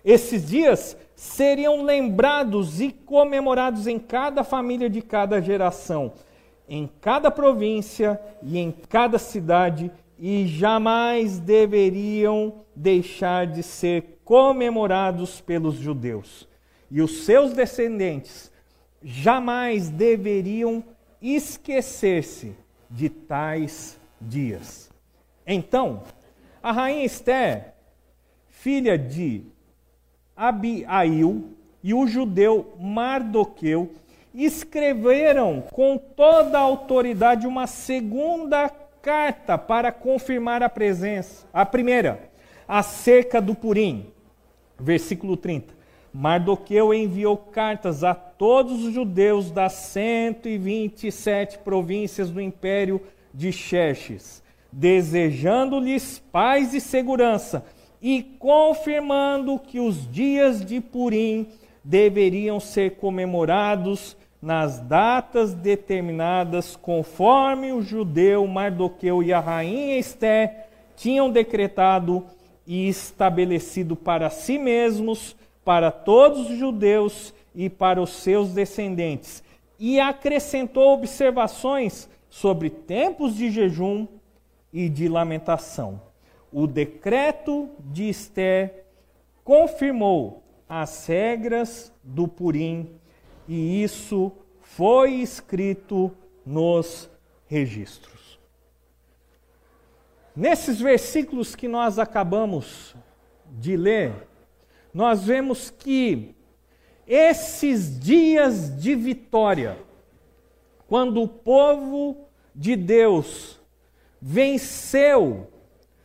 Esses 0.03 0.47
dias 0.47 0.97
seriam 1.15 1.83
lembrados 1.83 2.81
e 2.81 2.91
comemorados 2.91 3.85
em 3.85 3.99
cada 3.99 4.43
família 4.43 4.89
de 4.89 5.01
cada 5.03 5.39
geração, 5.39 6.13
em 6.67 6.89
cada 6.99 7.29
província 7.29 8.19
e 8.41 8.57
em 8.57 8.71
cada 8.71 9.19
cidade, 9.19 9.91
e 10.19 10.47
jamais 10.47 11.39
deveriam 11.39 12.61
deixar 12.75 13.45
de 13.47 13.61
ser 13.61 14.19
comemorados 14.23 15.39
pelos 15.41 15.75
judeus. 15.75 16.47
E 16.89 17.01
os 17.01 17.25
seus 17.25 17.53
descendentes 17.53 18.51
jamais 19.03 19.89
deveriam 19.89 20.83
esquecer-se 21.21 22.55
de 22.89 23.09
tais 23.09 23.99
dias. 24.19 24.89
Então, 25.45 26.03
a 26.61 26.71
rainha 26.71 27.05
Esther, 27.05 27.73
filha 28.47 28.97
de 28.97 29.43
Abiail 30.35 31.51
e 31.83 31.93
o 31.93 32.07
judeu 32.07 32.73
Mardoqueu 32.79 33.91
escreveram 34.33 35.61
com 35.61 35.97
toda 35.97 36.57
a 36.57 36.61
autoridade 36.61 37.47
uma 37.47 37.65
segunda 37.65 38.69
carta 39.07 39.57
para 39.57 39.89
confirmar 39.89 40.61
a 40.61 40.67
presença. 40.67 41.47
A 41.53 41.65
primeira, 41.65 42.29
acerca 42.67 43.39
do 43.39 43.55
Purim, 43.55 44.07
versículo 44.77 45.37
30. 45.37 45.73
Mardoqueu 46.13 46.93
enviou 46.93 47.37
cartas 47.37 48.03
a 48.03 48.13
todos 48.13 48.83
os 48.83 48.93
judeus 48.93 49.49
das 49.49 49.71
127 49.71 51.59
províncias 51.59 52.29
do 52.29 52.41
império 52.41 53.01
de 53.33 53.49
Xerxes, 53.49 54.43
desejando-lhes 54.69 56.21
paz 56.29 56.73
e 56.73 56.81
segurança 56.81 57.63
e 58.01 58.21
confirmando 58.21 59.57
que 59.57 59.79
os 59.79 60.11
dias 60.11 60.65
de 60.65 60.81
Purim 60.81 61.47
deveriam 61.81 62.59
ser 62.59 62.97
comemorados 62.97 64.17
nas 64.41 64.79
datas 64.79 65.53
determinadas 65.53 66.75
conforme 66.75 67.71
o 67.71 67.81
judeu 67.81 68.45
Mardoqueu 68.47 69.23
e 69.23 69.33
a 69.33 69.39
rainha 69.39 69.97
Esté 69.97 70.67
tinham 70.95 71.29
decretado 71.29 72.25
e 72.65 72.87
estabelecido 72.87 73.95
para 73.95 74.29
si 74.29 74.57
mesmos, 74.57 75.35
para 75.63 75.91
todos 75.91 76.49
os 76.49 76.57
judeus 76.57 77.33
e 77.55 77.69
para 77.69 78.01
os 78.01 78.09
seus 78.11 78.49
descendentes. 78.49 79.43
E 79.79 79.99
acrescentou 79.99 80.93
observações 80.93 82.09
sobre 82.29 82.69
tempos 82.69 83.35
de 83.35 83.49
jejum 83.49 84.07
e 84.71 84.89
de 84.89 85.07
lamentação 85.07 86.01
o 86.51 86.65
decreto 86.65 87.69
de 87.79 88.09
Esther 88.09 88.85
confirmou 89.43 90.43
as 90.67 91.05
regras 91.05 91.91
do 92.03 92.27
Purim 92.27 92.89
e 93.47 93.83
isso 93.83 94.31
foi 94.61 95.13
escrito 95.15 96.11
nos 96.45 97.09
registros. 97.47 98.39
Nesses 100.35 100.79
versículos 100.79 101.55
que 101.55 101.67
nós 101.67 101.97
acabamos 101.97 102.95
de 103.59 103.75
ler, 103.75 104.13
nós 104.93 105.23
vemos 105.23 105.69
que 105.69 106.35
esses 107.07 107.97
dias 107.99 108.79
de 108.79 108.93
vitória, 108.93 109.79
quando 110.87 111.21
o 111.21 111.27
povo 111.27 112.27
de 112.53 112.75
Deus 112.75 113.59
venceu 114.21 115.47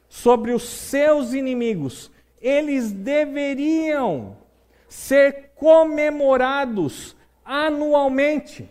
sobre 0.08 0.52
os 0.52 0.62
seus 0.62 1.32
inimigos, 1.32 2.10
eles 2.40 2.92
deveriam 2.92 4.36
ser 4.88 5.52
comemorados 5.54 7.16
anualmente, 7.44 8.70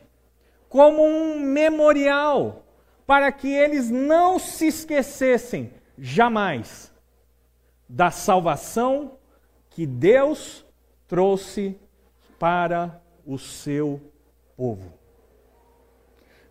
como 0.70 1.04
um 1.04 1.40
memorial, 1.40 2.66
para 3.06 3.32
que 3.32 3.52
eles 3.52 3.90
não 3.90 4.40
se 4.40 4.68
esquecessem 4.68 5.74
jamais 5.98 6.92
da 7.88 8.10
salvação 8.10 9.18
que 9.70 9.86
Deus 9.86 10.66
trouxe 11.08 11.78
para 12.40 13.02
o 13.26 13.38
seu 13.38 14.00
povo. 14.56 14.94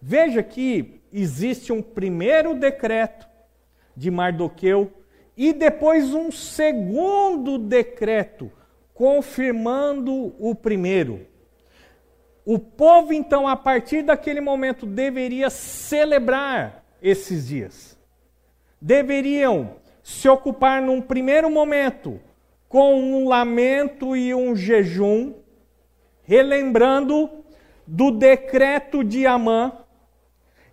Veja 0.00 0.42
que 0.42 1.00
existe 1.12 1.72
um 1.72 1.82
primeiro 1.82 2.54
decreto 2.54 3.26
de 3.96 4.10
Mardoqueu 4.10 4.92
e 5.36 5.52
depois 5.52 6.14
um 6.14 6.30
segundo 6.30 7.58
decreto 7.58 8.50
confirmando 8.94 10.34
o 10.38 10.54
primeiro. 10.54 11.26
O 12.44 12.58
povo, 12.58 13.12
então, 13.12 13.46
a 13.46 13.56
partir 13.56 14.02
daquele 14.02 14.40
momento, 14.40 14.86
deveria 14.86 15.50
celebrar 15.50 16.84
esses 17.02 17.46
dias. 17.46 17.98
Deveriam 18.80 19.76
se 20.02 20.28
ocupar 20.28 20.80
num 20.80 21.00
primeiro 21.00 21.50
momento 21.50 22.20
com 22.68 22.94
um 22.94 23.28
lamento 23.28 24.16
e 24.16 24.34
um 24.34 24.54
jejum, 24.54 25.34
relembrando 26.22 27.28
do 27.86 28.10
decreto 28.10 29.02
de 29.02 29.26
Amã, 29.26 29.72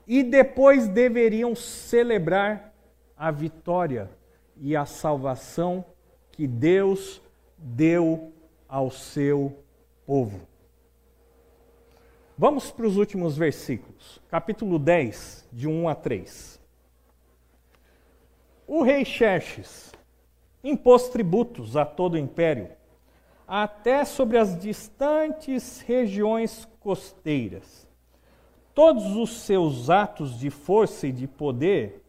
e 0.08 0.24
depois 0.24 0.88
deveriam 0.88 1.54
celebrar 1.54 2.74
a 3.18 3.30
vitória 3.30 4.10
e 4.56 4.76
a 4.76 4.86
salvação 4.86 5.84
que 6.32 6.48
Deus 6.48 7.22
deu 7.58 8.32
ao 8.70 8.90
seu 8.90 9.58
povo. 10.06 10.48
Vamos 12.40 12.70
para 12.70 12.86
os 12.86 12.98
últimos 12.98 13.36
versículos, 13.36 14.22
capítulo 14.30 14.78
10, 14.78 15.48
de 15.52 15.68
1 15.68 15.90
a 15.90 15.96
3. 15.96 16.62
O 18.68 18.84
rei 18.84 19.04
Xerxes 19.04 19.92
impôs 20.64 21.10
tributos 21.10 21.76
a 21.76 21.84
todo 21.84 22.14
o 22.14 22.18
império, 22.18 22.70
até 23.48 24.06
sobre 24.06 24.38
as 24.38 24.56
distantes 24.56 25.82
regiões 25.82 26.68
costeiras. 26.80 27.88
Todos 28.72 29.16
os 29.16 29.32
seus 29.42 29.90
atos 29.90 30.38
de 30.38 30.52
força 30.52 31.08
e 31.08 31.12
de 31.12 31.28
poder 31.28 32.04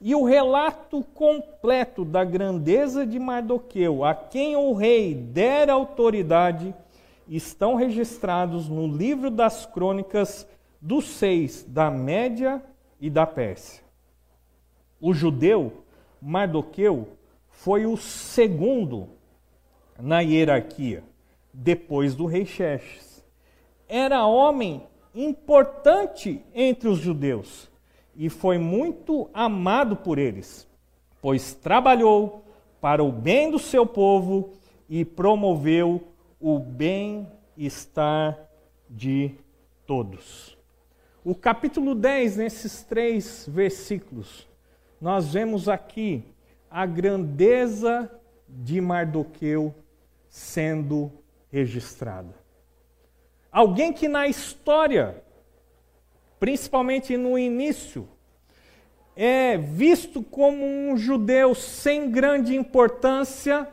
e 0.00 0.14
o 0.14 0.22
relato 0.22 1.02
completo 1.02 2.04
da 2.04 2.22
grandeza 2.22 3.04
de 3.04 3.18
Mardoqueu, 3.18 4.04
a 4.04 4.14
quem 4.14 4.54
o 4.54 4.74
rei 4.74 5.12
dera 5.12 5.72
autoridade, 5.72 6.72
estão 7.36 7.76
registrados 7.76 8.68
no 8.68 8.86
livro 8.86 9.30
das 9.30 9.64
crônicas 9.64 10.46
dos 10.80 11.06
seis 11.06 11.64
da 11.66 11.90
Média 11.90 12.62
e 13.00 13.08
da 13.08 13.26
Pérsia. 13.26 13.82
O 15.00 15.14
judeu 15.14 15.84
Mardoqueu 16.20 17.08
foi 17.48 17.86
o 17.86 17.96
segundo 17.96 19.08
na 19.98 20.20
hierarquia, 20.20 21.02
depois 21.52 22.14
do 22.14 22.26
rei 22.26 22.44
Xerxes. 22.44 23.24
Era 23.88 24.26
homem 24.26 24.82
importante 25.14 26.42
entre 26.54 26.88
os 26.88 26.98
judeus 26.98 27.70
e 28.14 28.28
foi 28.28 28.58
muito 28.58 29.30
amado 29.32 29.96
por 29.96 30.18
eles, 30.18 30.68
pois 31.20 31.54
trabalhou 31.54 32.44
para 32.80 33.02
o 33.02 33.12
bem 33.12 33.50
do 33.50 33.58
seu 33.58 33.86
povo 33.86 34.52
e 34.88 35.04
promoveu 35.04 36.11
o 36.42 36.58
bem-estar 36.58 38.36
de 38.90 39.32
todos. 39.86 40.58
O 41.24 41.36
capítulo 41.36 41.94
10, 41.94 42.36
nesses 42.36 42.82
três 42.82 43.46
versículos, 43.48 44.48
nós 45.00 45.32
vemos 45.32 45.68
aqui 45.68 46.24
a 46.68 46.84
grandeza 46.84 48.10
de 48.48 48.80
Mardoqueu 48.80 49.72
sendo 50.28 51.12
registrada. 51.48 52.34
Alguém 53.52 53.92
que 53.92 54.08
na 54.08 54.26
história, 54.26 55.22
principalmente 56.40 57.16
no 57.16 57.38
início, 57.38 58.08
é 59.14 59.56
visto 59.56 60.24
como 60.24 60.64
um 60.64 60.96
judeu 60.96 61.54
sem 61.54 62.10
grande 62.10 62.56
importância, 62.56 63.68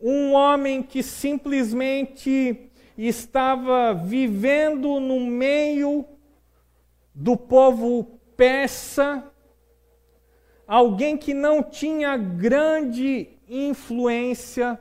um 0.00 0.32
homem 0.32 0.82
que 0.82 1.02
simplesmente 1.02 2.70
estava 2.96 3.94
vivendo 3.94 5.00
no 5.00 5.20
meio 5.20 6.04
do 7.14 7.36
povo 7.36 8.18
persa, 8.36 9.24
alguém 10.66 11.16
que 11.16 11.32
não 11.32 11.62
tinha 11.62 12.16
grande 12.16 13.28
influência 13.48 14.78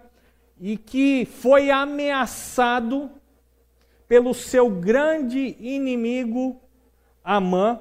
e 0.59 0.77
que 0.77 1.25
foi 1.25 1.69
ameaçado 1.69 3.09
pelo 4.07 4.33
seu 4.33 4.69
grande 4.69 5.55
inimigo 5.59 6.61
Amã. 7.23 7.79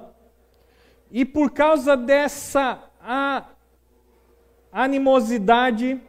E 1.11 1.23
por 1.23 1.51
causa 1.51 1.95
dessa 1.95 2.83
animosidade, 4.71 6.01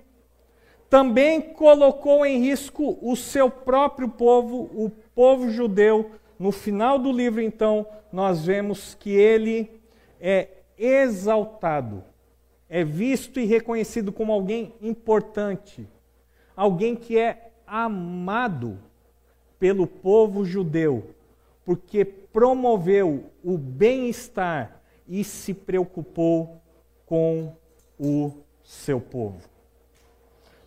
também 0.88 1.40
colocou 1.40 2.24
em 2.24 2.40
risco 2.40 2.98
o 3.02 3.16
seu 3.16 3.50
próprio 3.50 4.08
povo, 4.08 4.70
o 4.74 4.90
povo 5.14 5.50
judeu. 5.50 6.12
No 6.38 6.52
final 6.52 6.98
do 6.98 7.10
livro, 7.10 7.40
então, 7.40 7.86
nós 8.12 8.44
vemos 8.44 8.94
que 8.94 9.10
ele 9.10 9.80
é 10.20 10.48
exaltado, 10.78 12.04
é 12.68 12.84
visto 12.84 13.40
e 13.40 13.44
reconhecido 13.44 14.12
como 14.12 14.32
alguém 14.32 14.74
importante, 14.80 15.88
alguém 16.54 16.94
que 16.94 17.18
é 17.18 17.52
amado 17.66 18.78
pelo 19.58 19.86
povo 19.86 20.44
judeu, 20.44 21.10
porque 21.64 22.04
promoveu 22.04 23.24
o 23.42 23.56
bem-estar 23.56 24.80
e 25.08 25.24
se 25.24 25.54
preocupou 25.54 26.60
com 27.06 27.54
o 27.98 28.32
seu 28.62 29.00
povo. 29.00 29.55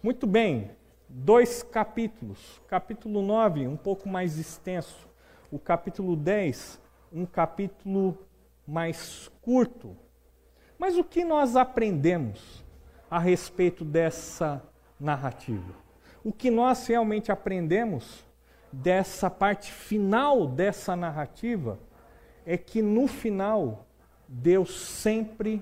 Muito 0.01 0.25
bem, 0.25 0.71
dois 1.09 1.61
capítulos. 1.61 2.61
Capítulo 2.69 3.21
9, 3.21 3.67
um 3.67 3.75
pouco 3.75 4.07
mais 4.07 4.37
extenso. 4.37 5.09
O 5.51 5.59
capítulo 5.59 6.15
10, 6.15 6.79
um 7.11 7.25
capítulo 7.25 8.17
mais 8.65 9.29
curto. 9.41 9.97
Mas 10.77 10.97
o 10.97 11.03
que 11.03 11.25
nós 11.25 11.57
aprendemos 11.57 12.63
a 13.11 13.19
respeito 13.19 13.83
dessa 13.83 14.63
narrativa? 14.97 15.75
O 16.23 16.31
que 16.31 16.49
nós 16.49 16.87
realmente 16.87 17.29
aprendemos 17.29 18.25
dessa 18.71 19.29
parte 19.29 19.69
final 19.69 20.47
dessa 20.47 20.95
narrativa 20.95 21.77
é 22.45 22.57
que 22.57 22.81
no 22.81 23.05
final 23.05 23.85
Deus 24.29 24.79
sempre 24.79 25.61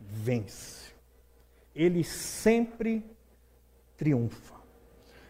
vence. 0.00 0.94
Ele 1.74 2.02
sempre 2.02 3.04
triunfa. 4.00 4.54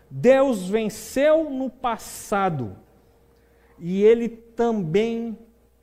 Deus 0.08 0.68
venceu 0.68 1.50
no 1.50 1.68
passado 1.68 2.76
e 3.80 4.04
ele 4.04 4.28
também 4.28 5.36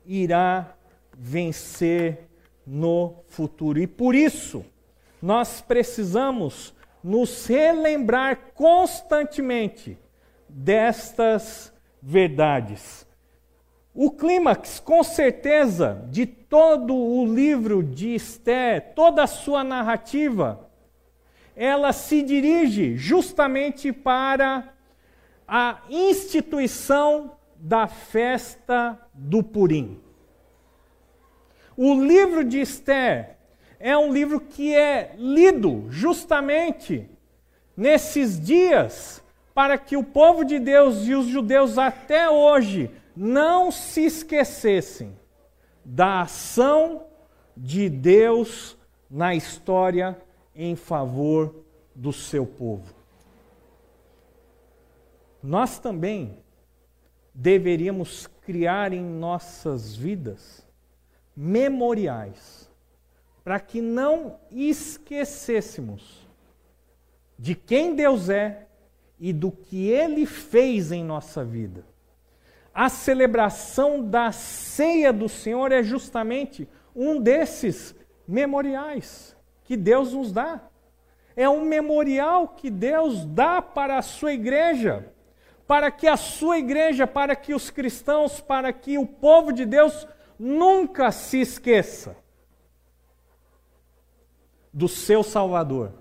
irá 0.06 0.74
vencer 1.12 2.30
no 2.66 3.16
futuro. 3.26 3.78
E 3.78 3.86
por 3.86 4.14
isso, 4.14 4.64
nós 5.20 5.60
precisamos 5.60 6.74
nos 7.04 7.44
relembrar 7.44 8.52
constantemente 8.54 9.98
destas 10.48 11.70
verdades. 12.00 13.06
O 13.94 14.10
clímax, 14.10 14.80
com 14.80 15.04
certeza, 15.04 16.06
de 16.10 16.24
todo 16.24 16.94
o 16.96 17.26
livro 17.26 17.82
de 17.82 18.14
Esther, 18.14 18.94
toda 18.94 19.24
a 19.24 19.26
sua 19.26 19.62
narrativa, 19.62 20.67
ela 21.58 21.92
se 21.92 22.22
dirige 22.22 22.96
justamente 22.96 23.92
para 23.92 24.72
a 25.46 25.80
instituição 25.90 27.32
da 27.56 27.88
festa 27.88 28.96
do 29.12 29.42
Purim. 29.42 30.00
O 31.76 32.00
livro 32.00 32.44
de 32.44 32.60
Esther 32.60 33.38
é 33.80 33.98
um 33.98 34.12
livro 34.12 34.40
que 34.40 34.72
é 34.72 35.16
lido 35.18 35.86
justamente 35.90 37.10
nesses 37.76 38.40
dias 38.40 39.20
para 39.52 39.76
que 39.76 39.96
o 39.96 40.04
povo 40.04 40.44
de 40.44 40.60
Deus 40.60 41.08
e 41.08 41.14
os 41.14 41.26
judeus 41.26 41.76
até 41.76 42.30
hoje 42.30 42.88
não 43.16 43.72
se 43.72 44.04
esquecessem 44.04 45.18
da 45.84 46.20
ação 46.20 47.06
de 47.56 47.88
Deus 47.88 48.78
na 49.10 49.34
história 49.34 50.16
em 50.58 50.74
favor 50.74 51.54
do 51.94 52.12
seu 52.12 52.44
povo. 52.44 52.92
Nós 55.40 55.78
também 55.78 56.42
deveríamos 57.32 58.26
criar 58.42 58.92
em 58.92 59.00
nossas 59.00 59.94
vidas 59.94 60.66
memoriais, 61.36 62.68
para 63.44 63.60
que 63.60 63.80
não 63.80 64.40
esquecêssemos 64.50 66.26
de 67.38 67.54
quem 67.54 67.94
Deus 67.94 68.28
é 68.28 68.66
e 69.20 69.32
do 69.32 69.52
que 69.52 69.88
Ele 69.88 70.26
fez 70.26 70.90
em 70.90 71.04
nossa 71.04 71.44
vida. 71.44 71.86
A 72.74 72.88
celebração 72.88 74.04
da 74.04 74.32
ceia 74.32 75.12
do 75.12 75.28
Senhor 75.28 75.70
é 75.70 75.84
justamente 75.84 76.68
um 76.94 77.20
desses 77.20 77.94
memoriais 78.26 79.37
que 79.68 79.76
Deus 79.76 80.14
nos 80.14 80.32
dá. 80.32 80.62
É 81.36 81.46
um 81.46 81.60
memorial 81.60 82.48
que 82.48 82.70
Deus 82.70 83.26
dá 83.26 83.60
para 83.60 83.98
a 83.98 84.02
sua 84.02 84.32
igreja, 84.32 85.12
para 85.66 85.90
que 85.90 86.08
a 86.08 86.16
sua 86.16 86.56
igreja, 86.58 87.06
para 87.06 87.36
que 87.36 87.52
os 87.52 87.68
cristãos, 87.68 88.40
para 88.40 88.72
que 88.72 88.96
o 88.96 89.04
povo 89.04 89.52
de 89.52 89.66
Deus 89.66 90.08
nunca 90.38 91.12
se 91.12 91.38
esqueça 91.42 92.16
do 94.72 94.88
seu 94.88 95.22
Salvador, 95.22 95.92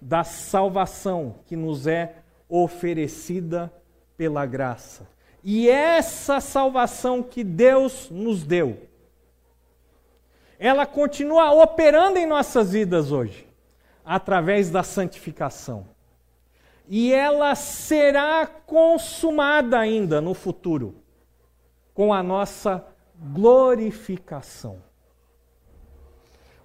da 0.00 0.24
salvação 0.24 1.40
que 1.44 1.56
nos 1.56 1.86
é 1.86 2.22
oferecida 2.48 3.70
pela 4.16 4.46
graça. 4.46 5.06
E 5.44 5.68
essa 5.68 6.40
salvação 6.40 7.22
que 7.22 7.44
Deus 7.44 8.08
nos 8.10 8.44
deu, 8.44 8.87
ela 10.58 10.84
continua 10.84 11.52
operando 11.52 12.18
em 12.18 12.26
nossas 12.26 12.72
vidas 12.72 13.12
hoje, 13.12 13.46
através 14.04 14.70
da 14.70 14.82
santificação. 14.82 15.86
E 16.88 17.12
ela 17.12 17.54
será 17.54 18.46
consumada 18.46 19.78
ainda 19.78 20.20
no 20.20 20.34
futuro, 20.34 20.96
com 21.94 22.12
a 22.12 22.22
nossa 22.22 22.84
glorificação. 23.14 24.82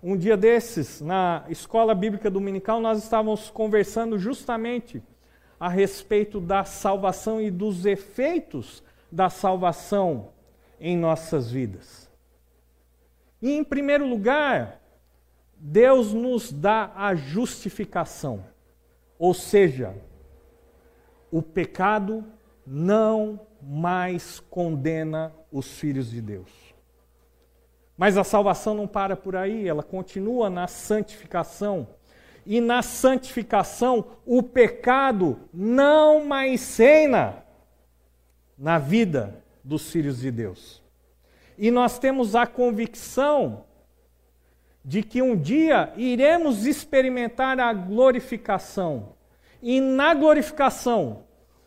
um 0.01 0.17
dia 0.17 0.36
desses, 0.36 0.99
na 0.99 1.45
escola 1.47 1.95
bíblica 1.95 2.29
dominical, 2.29 2.82
nós 2.82 3.01
estávamos 3.01 3.49
conversando 3.49 4.19
justamente 4.19 5.01
a 5.60 5.69
respeito 5.69 6.41
da 6.41 6.65
salvação 6.65 7.39
e 7.39 7.49
dos 7.49 7.86
efeitos 7.86 8.84
da 9.10 9.29
salvação 9.29 10.29
em 10.79 10.97
nossas 10.97 11.49
vidas. 11.49 12.02
E, 13.43 13.51
em 13.51 13.62
primeiro 13.62 14.08
lugar, 14.08 14.79
Deus 15.58 16.13
nos 16.13 16.49
dá 16.49 16.93
a 16.95 17.13
justificação, 17.13 18.41
ou 19.19 19.34
seja, 19.34 19.93
o 21.29 21.41
pecado 21.41 22.23
não 22.65 23.41
mais 23.62 24.39
condena 24.39 25.34
os 25.51 25.77
filhos 25.77 26.10
de 26.10 26.21
Deus. 26.21 26.49
Mas 27.97 28.17
a 28.17 28.23
salvação 28.23 28.73
não 28.73 28.88
para 28.88 29.17
por 29.17 29.36
aí, 29.36 29.67
ela 29.67 29.84
continua 29.84 30.49
na 30.49 30.65
santificação. 30.65 31.86
E 32.45 32.62
na 32.62 32.82
santificação, 32.82 34.06
o 34.25 34.41
pecado 34.41 35.38
não 35.53 36.23
mais 36.23 36.77
reina 36.77 37.43
na 38.58 38.79
vida 38.79 39.43
dos 39.62 39.91
filhos 39.91 40.19
de 40.19 40.32
Deus. 40.32 40.82
E 41.63 41.71
nós 41.71 41.97
temos 41.97 42.36
a 42.36 42.45
convicção 42.45 43.63
de 44.84 45.02
que 45.02 45.21
um 45.21 45.34
dia 45.34 45.93
iremos 45.95 46.65
experimentar 46.65 47.58
a 47.58 47.71
glorificação. 47.71 49.15
E 49.62 49.80
na 49.80 50.13
glorificação, 50.13 51.23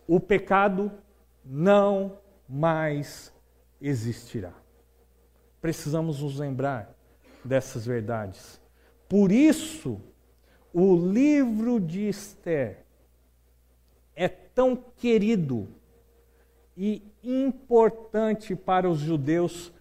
o 0.06 0.20
pecado 0.20 0.92
não 1.42 2.18
mais 2.46 3.32
existirá. 3.80 4.52
Precisamos 5.62 6.20
nos 6.20 6.38
lembrar 6.38 6.94
dessas 7.42 7.86
verdades. 7.86 8.60
Por 9.08 9.32
isso, 9.32 9.98
o 10.74 10.94
livro 10.94 11.80
de 11.80 12.06
Esther 12.06 12.84
é 14.14 14.28
tão 14.28 14.76
querido 14.76 15.66
e 16.76 17.02
importante 17.24 18.54
para 18.54 18.90
os 18.90 18.98
judeus 18.98 19.72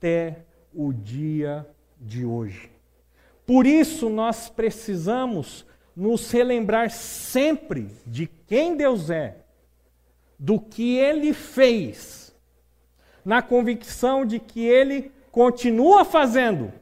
até 0.00 0.46
o 0.72 0.94
dia 0.94 1.68
de 2.00 2.24
hoje. 2.24 2.70
Por 3.44 3.66
isso, 3.66 4.08
nós 4.08 4.48
precisamos 4.48 5.66
nos 5.94 6.30
relembrar 6.30 6.88
sempre 6.88 7.94
de 8.06 8.26
quem 8.26 8.78
Deus 8.78 9.10
é, 9.10 9.44
do 10.38 10.58
que 10.58 10.96
Ele 10.96 11.34
fez, 11.34 12.34
na 13.22 13.42
convicção 13.42 14.24
de 14.24 14.38
que 14.38 14.64
Ele 14.64 15.12
continua 15.30 16.02
fazendo 16.02 16.72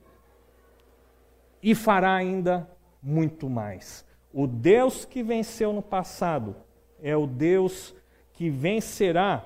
e 1.61 1.75
fará 1.75 2.15
ainda 2.15 2.71
muito 3.03 3.51
mais. 3.51 4.07
O 4.33 4.47
Deus 4.47 5.05
que 5.05 5.25
venceu 5.25 5.73
no 5.73 5.83
passado 5.83 6.55
é 7.03 7.17
o 7.17 7.27
Deus 7.27 7.93
que 8.33 8.49
vencerá 8.49 9.45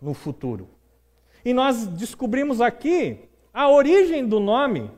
no 0.00 0.14
futuro. 0.14 0.68
E 1.44 1.52
nós 1.52 1.86
descobrimos 1.86 2.60
aqui 2.60 3.28
a 3.52 3.68
origem 3.68 4.26
do 4.26 4.38
nome 4.38 4.90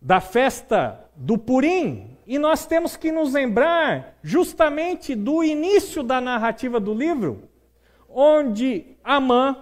da 0.00 0.20
festa 0.20 1.08
do 1.14 1.36
Purim. 1.36 2.16
E 2.26 2.38
nós 2.38 2.66
temos 2.66 2.96
que 2.96 3.10
nos 3.10 3.32
lembrar 3.32 4.18
justamente 4.22 5.14
do 5.14 5.42
início 5.42 6.02
da 6.02 6.20
narrativa 6.20 6.78
do 6.78 6.94
livro, 6.94 7.48
onde 8.08 8.96
Amã 9.02 9.56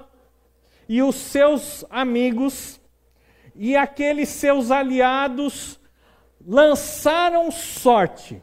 e 0.88 1.02
os 1.02 1.16
seus 1.16 1.84
amigos 1.90 2.80
e 3.54 3.74
aqueles 3.74 4.28
seus 4.28 4.70
aliados 4.70 5.80
lançaram 6.46 7.50
sorte 7.50 8.40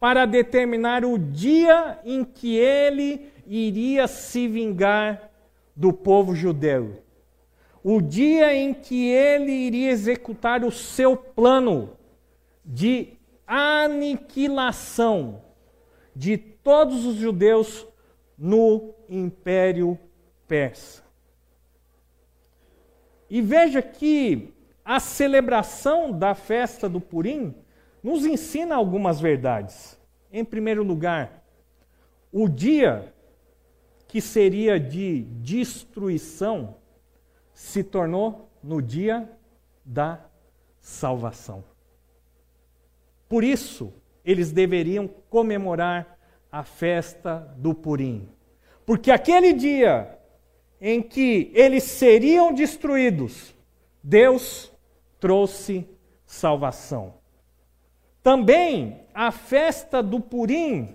para 0.00 0.26
determinar 0.26 1.04
o 1.04 1.18
dia 1.18 1.98
em 2.04 2.24
que 2.24 2.56
ele 2.56 3.30
iria 3.48 4.06
se 4.06 4.46
vingar 4.46 5.30
do 5.74 5.92
povo 5.92 6.34
judeu. 6.34 7.02
O 7.82 8.00
dia 8.02 8.54
em 8.54 8.74
que 8.74 9.08
ele 9.08 9.50
iria 9.52 9.90
executar 9.90 10.64
o 10.64 10.70
seu 10.70 11.16
plano 11.16 11.96
de 12.64 13.14
aniquilação 13.46 15.42
de 16.14 16.36
todos 16.36 17.06
os 17.06 17.16
judeus 17.16 17.86
no 18.36 18.94
Império 19.08 19.98
Persa. 20.46 21.02
E 23.30 23.40
veja 23.40 23.80
que 23.80 24.52
a 24.84 25.00
celebração 25.00 26.12
da 26.12 26.34
festa 26.34 26.88
do 26.88 27.00
Purim 27.00 27.54
nos 28.02 28.24
ensina 28.24 28.74
algumas 28.74 29.20
verdades. 29.20 29.98
Em 30.32 30.44
primeiro 30.44 30.82
lugar, 30.82 31.44
o 32.32 32.48
dia 32.48 33.12
que 34.08 34.20
seria 34.20 34.80
de 34.80 35.22
destruição 35.22 36.76
se 37.52 37.84
tornou 37.84 38.48
no 38.62 38.80
dia 38.80 39.30
da 39.84 40.20
salvação. 40.80 41.62
Por 43.28 43.44
isso, 43.44 43.92
eles 44.24 44.50
deveriam 44.50 45.06
comemorar 45.28 46.18
a 46.50 46.64
festa 46.64 47.54
do 47.58 47.74
Purim. 47.74 48.28
Porque 48.86 49.10
aquele 49.10 49.52
dia 49.52 50.18
em 50.80 51.02
que 51.02 51.50
eles 51.54 51.84
seriam 51.84 52.54
destruídos, 52.54 53.54
Deus 54.02 54.72
trouxe 55.20 55.86
salvação. 56.24 57.14
Também 58.22 59.00
a 59.12 59.30
festa 59.30 60.02
do 60.02 60.20
Purim 60.20 60.94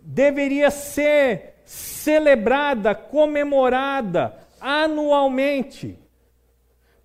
deveria 0.00 0.70
ser 0.70 1.53
celebrada, 1.64 2.94
comemorada 2.94 4.38
anualmente, 4.60 5.98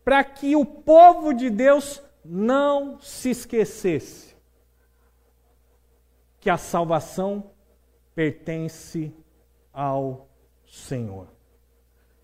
para 0.04 0.24
que 0.24 0.56
o 0.56 0.66
povo 0.66 1.34
de 1.34 1.50
Deus 1.50 2.02
não 2.24 3.00
se 3.00 3.30
esquecesse 3.30 4.36
que 6.40 6.50
a 6.50 6.58
salvação 6.58 7.52
pertence 8.16 9.14
ao 9.74 10.30
Senhor, 10.66 11.28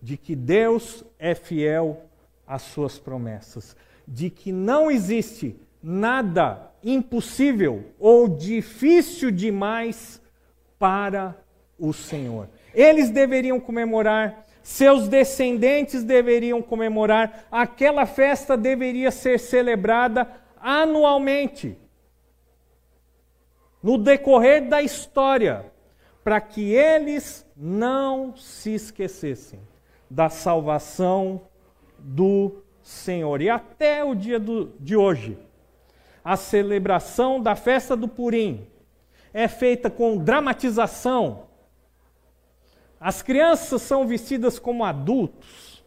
de 0.00 0.16
que 0.16 0.34
Deus 0.34 1.04
é 1.18 1.34
fiel 1.34 2.02
às 2.46 2.62
suas 2.62 2.98
promessas, 2.98 3.76
de 4.06 4.30
que 4.30 4.52
não 4.52 4.90
existe 4.90 5.56
nada 5.82 6.72
impossível 6.82 7.92
ou 7.98 8.28
difícil 8.28 9.30
demais 9.30 10.20
para 10.78 11.36
o 11.78 11.92
Senhor. 11.92 12.48
Eles 12.74 13.10
deveriam 13.10 13.60
comemorar, 13.60 14.44
seus 14.62 15.08
descendentes 15.08 16.02
deveriam 16.02 16.60
comemorar, 16.60 17.46
aquela 17.50 18.06
festa 18.06 18.56
deveria 18.56 19.10
ser 19.10 19.38
celebrada 19.38 20.28
anualmente, 20.60 21.78
no 23.82 23.96
decorrer 23.96 24.68
da 24.68 24.82
história, 24.82 25.72
para 26.24 26.40
que 26.40 26.72
eles 26.72 27.46
não 27.56 28.36
se 28.36 28.74
esquecessem 28.74 29.60
da 30.10 30.28
salvação 30.28 31.42
do 31.98 32.62
Senhor. 32.82 33.40
E 33.40 33.48
até 33.48 34.02
o 34.02 34.14
dia 34.14 34.38
do, 34.38 34.72
de 34.80 34.96
hoje, 34.96 35.38
a 36.24 36.36
celebração 36.36 37.40
da 37.40 37.54
festa 37.54 37.96
do 37.96 38.08
Purim 38.08 38.66
é 39.32 39.46
feita 39.46 39.88
com 39.88 40.18
dramatização. 40.18 41.45
As 43.00 43.22
crianças 43.22 43.82
são 43.82 44.06
vestidas 44.06 44.58
como 44.58 44.84
adultos. 44.84 45.84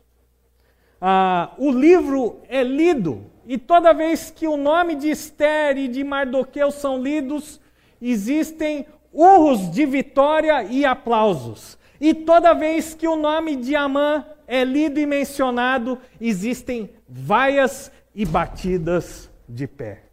Ah, 1.02 1.54
o 1.58 1.72
livro 1.72 2.42
é 2.48 2.64
lido, 2.64 3.26
e 3.46 3.58
toda 3.58 3.94
vez 3.94 4.30
que 4.30 4.48
o 4.48 4.58
nome 4.58 4.96
de 4.96 5.10
Esther 5.10 5.78
e 5.78 5.88
de 5.88 6.04
Mardoqueu 6.04 6.72
são 6.72 7.02
lidos, 7.02 7.60
existem 8.02 8.86
urros 9.12 9.72
de 9.72 9.86
vitória 9.86 10.64
e 10.64 10.86
aplausos. 10.86 11.78
E 12.00 12.14
toda 12.14 12.54
vez 12.54 12.94
que 12.94 13.08
o 13.08 13.16
nome 13.16 13.56
de 13.56 13.76
Amã 13.76 14.26
é 14.48 14.64
lido 14.64 15.00
e 15.00 15.06
mencionado, 15.06 15.98
existem 16.20 16.90
vaias 17.08 17.92
e 18.14 18.26
batidas 18.26 19.30
de 19.48 19.68
pé 19.68 20.10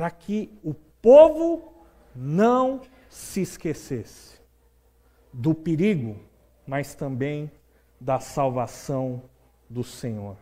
para 0.00 0.10
que 0.10 0.50
o 0.64 0.72
povo 1.02 1.74
não 2.16 2.80
se 3.08 3.42
esquecesse 3.42 4.29
do 5.32 5.54
perigo, 5.54 6.16
mas 6.66 6.94
também 6.94 7.50
da 8.00 8.18
salvação 8.20 9.22
do 9.68 9.84
Senhor. 9.84 10.36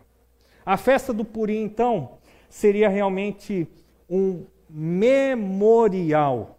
A 0.65 0.77
festa 0.77 1.13
do 1.13 1.25
Purim, 1.25 1.63
então, 1.63 2.19
seria 2.49 2.89
realmente 2.89 3.69
um 4.09 4.45
memorial. 4.69 6.59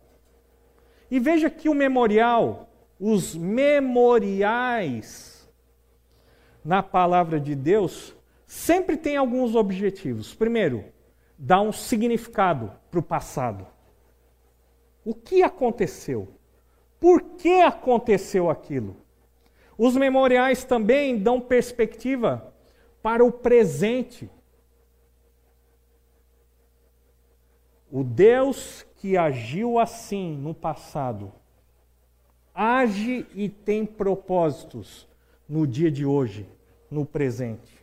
E 1.09 1.19
veja 1.19 1.49
que 1.49 1.69
o 1.69 1.73
memorial, 1.73 2.69
os 2.99 3.35
memoriais, 3.35 5.29
na 6.63 6.83
palavra 6.83 7.39
de 7.39 7.55
Deus 7.55 8.15
sempre 8.45 8.97
tem 8.97 9.15
alguns 9.15 9.55
objetivos. 9.55 10.33
Primeiro, 10.33 10.85
dar 11.37 11.61
um 11.61 11.71
significado 11.71 12.71
para 12.91 12.99
o 12.99 13.03
passado. 13.03 13.65
O 15.05 15.13
que 15.13 15.41
aconteceu? 15.41 16.27
Por 16.99 17.21
que 17.21 17.61
aconteceu 17.61 18.49
aquilo? 18.49 18.95
Os 19.77 19.95
memoriais 19.95 20.63
também 20.63 21.17
dão 21.17 21.39
perspectiva 21.39 22.53
para 23.01 23.23
o 23.23 23.31
presente. 23.31 24.29
O 27.89 28.03
Deus 28.03 28.85
que 28.97 29.17
agiu 29.17 29.79
assim 29.79 30.35
no 30.35 30.53
passado 30.53 31.31
age 32.53 33.25
e 33.33 33.47
tem 33.47 33.85
propósitos 33.85 35.07
no 35.47 35.65
dia 35.65 35.89
de 35.89 36.05
hoje, 36.05 36.45
no 36.91 37.05
presente. 37.05 37.79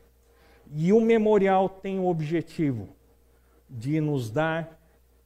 E 0.71 0.93
o 0.93 1.01
memorial 1.01 1.67
tem 1.67 1.99
o 1.99 2.07
objetivo 2.07 2.89
de 3.71 4.03
nos 4.03 4.31
dar 4.31 4.79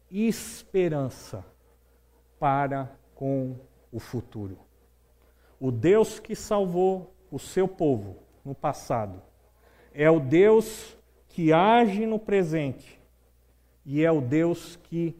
esperança 0.08 1.44
para 2.38 2.92
com 3.14 3.56
o 3.92 3.98
futuro. 3.98 4.58
O 5.58 5.70
Deus 5.70 6.18
que 6.18 6.34
salvou 6.34 7.14
o 7.30 7.38
seu 7.38 7.68
povo 7.68 8.16
no 8.44 8.54
passado 8.54 9.22
é 9.92 10.10
o 10.10 10.20
Deus 10.20 10.96
que 11.28 11.52
age 11.52 12.06
no 12.06 12.18
presente 12.18 13.00
e 13.84 14.04
é 14.04 14.10
o 14.10 14.20
Deus 14.20 14.76
que 14.76 15.16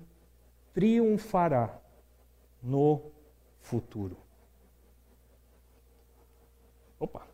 triunfará 0.73 1.79
no 2.63 3.03
futuro. 3.61 4.17
Opa! 6.99 7.27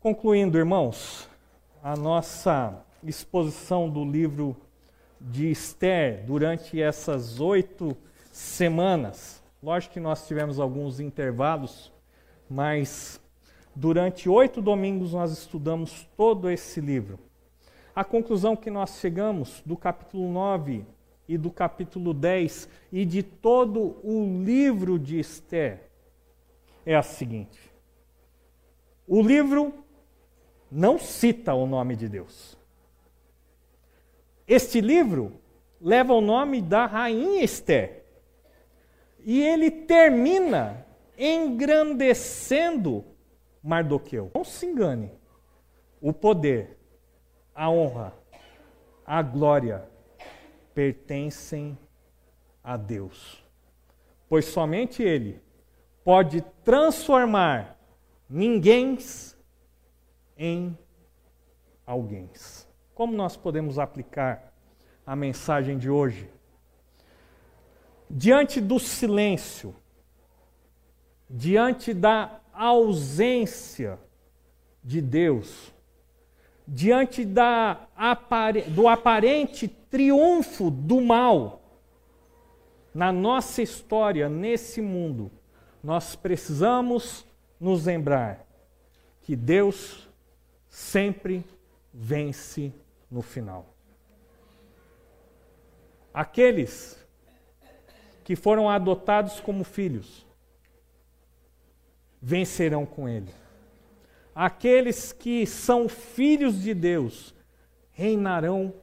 Concluindo, 0.00 0.58
irmãos, 0.58 1.28
a 1.82 1.96
nossa 1.96 2.84
exposição 3.02 3.88
do 3.88 4.04
livro 4.04 4.56
de 5.20 5.50
Esther 5.50 6.24
durante 6.24 6.80
essas 6.80 7.40
oito 7.40 7.96
semanas. 8.34 9.40
Lógico 9.62 9.94
que 9.94 10.00
nós 10.00 10.26
tivemos 10.26 10.58
alguns 10.58 10.98
intervalos, 10.98 11.92
mas 12.50 13.20
durante 13.76 14.28
oito 14.28 14.60
domingos 14.60 15.12
nós 15.12 15.30
estudamos 15.30 16.08
todo 16.16 16.50
esse 16.50 16.80
livro. 16.80 17.20
A 17.94 18.02
conclusão 18.02 18.56
que 18.56 18.70
nós 18.70 18.98
chegamos 18.98 19.62
do 19.64 19.76
capítulo 19.76 20.28
9 20.32 20.84
e 21.28 21.38
do 21.38 21.48
capítulo 21.48 22.12
10 22.12 22.68
e 22.90 23.04
de 23.04 23.22
todo 23.22 23.96
o 24.02 24.42
livro 24.44 24.98
de 24.98 25.20
Esther 25.20 25.88
é 26.84 26.96
a 26.96 27.04
seguinte: 27.04 27.70
o 29.06 29.22
livro 29.22 29.72
não 30.68 30.98
cita 30.98 31.54
o 31.54 31.66
nome 31.66 31.94
de 31.94 32.08
Deus. 32.08 32.58
Este 34.46 34.80
livro 34.80 35.40
leva 35.80 36.12
o 36.12 36.20
nome 36.20 36.60
da 36.60 36.84
rainha 36.84 37.44
Esther. 37.44 38.03
E 39.24 39.40
ele 39.42 39.70
termina 39.70 40.86
engrandecendo 41.18 43.04
Mardoqueu. 43.62 44.30
Não 44.34 44.44
se 44.44 44.66
engane. 44.66 45.10
O 46.00 46.12
poder, 46.12 46.78
a 47.54 47.70
honra, 47.70 48.12
a 49.06 49.22
glória 49.22 49.88
pertencem 50.74 51.78
a 52.62 52.76
Deus. 52.76 53.42
Pois 54.28 54.44
somente 54.46 55.02
Ele 55.02 55.40
pode 56.02 56.42
transformar 56.62 57.78
ninguém 58.28 58.98
em 60.36 60.76
alguém. 61.86 62.30
Como 62.94 63.14
nós 63.14 63.36
podemos 63.36 63.78
aplicar 63.78 64.52
a 65.06 65.16
mensagem 65.16 65.78
de 65.78 65.88
hoje? 65.88 66.30
Diante 68.08 68.60
do 68.60 68.78
silêncio, 68.78 69.74
diante 71.28 71.92
da 71.92 72.40
ausência 72.52 73.98
de 74.82 75.00
Deus, 75.00 75.72
diante 76.66 77.24
da, 77.24 77.88
do 78.74 78.88
aparente 78.88 79.68
triunfo 79.68 80.70
do 80.70 81.00
mal 81.00 81.60
na 82.94 83.10
nossa 83.10 83.60
história, 83.60 84.28
nesse 84.28 84.80
mundo, 84.80 85.30
nós 85.82 86.14
precisamos 86.14 87.26
nos 87.58 87.86
lembrar 87.86 88.46
que 89.22 89.34
Deus 89.34 90.08
sempre 90.68 91.44
vence 91.92 92.72
no 93.10 93.20
final. 93.20 93.74
Aqueles 96.12 97.03
que 98.24 98.34
foram 98.34 98.68
adotados 98.70 99.38
como 99.38 99.62
filhos 99.62 100.26
vencerão 102.20 102.86
com 102.86 103.06
Ele. 103.06 103.30
Aqueles 104.34 105.12
que 105.12 105.46
são 105.46 105.88
filhos 105.88 106.62
de 106.62 106.72
Deus 106.72 107.34
reinarão 107.92 108.74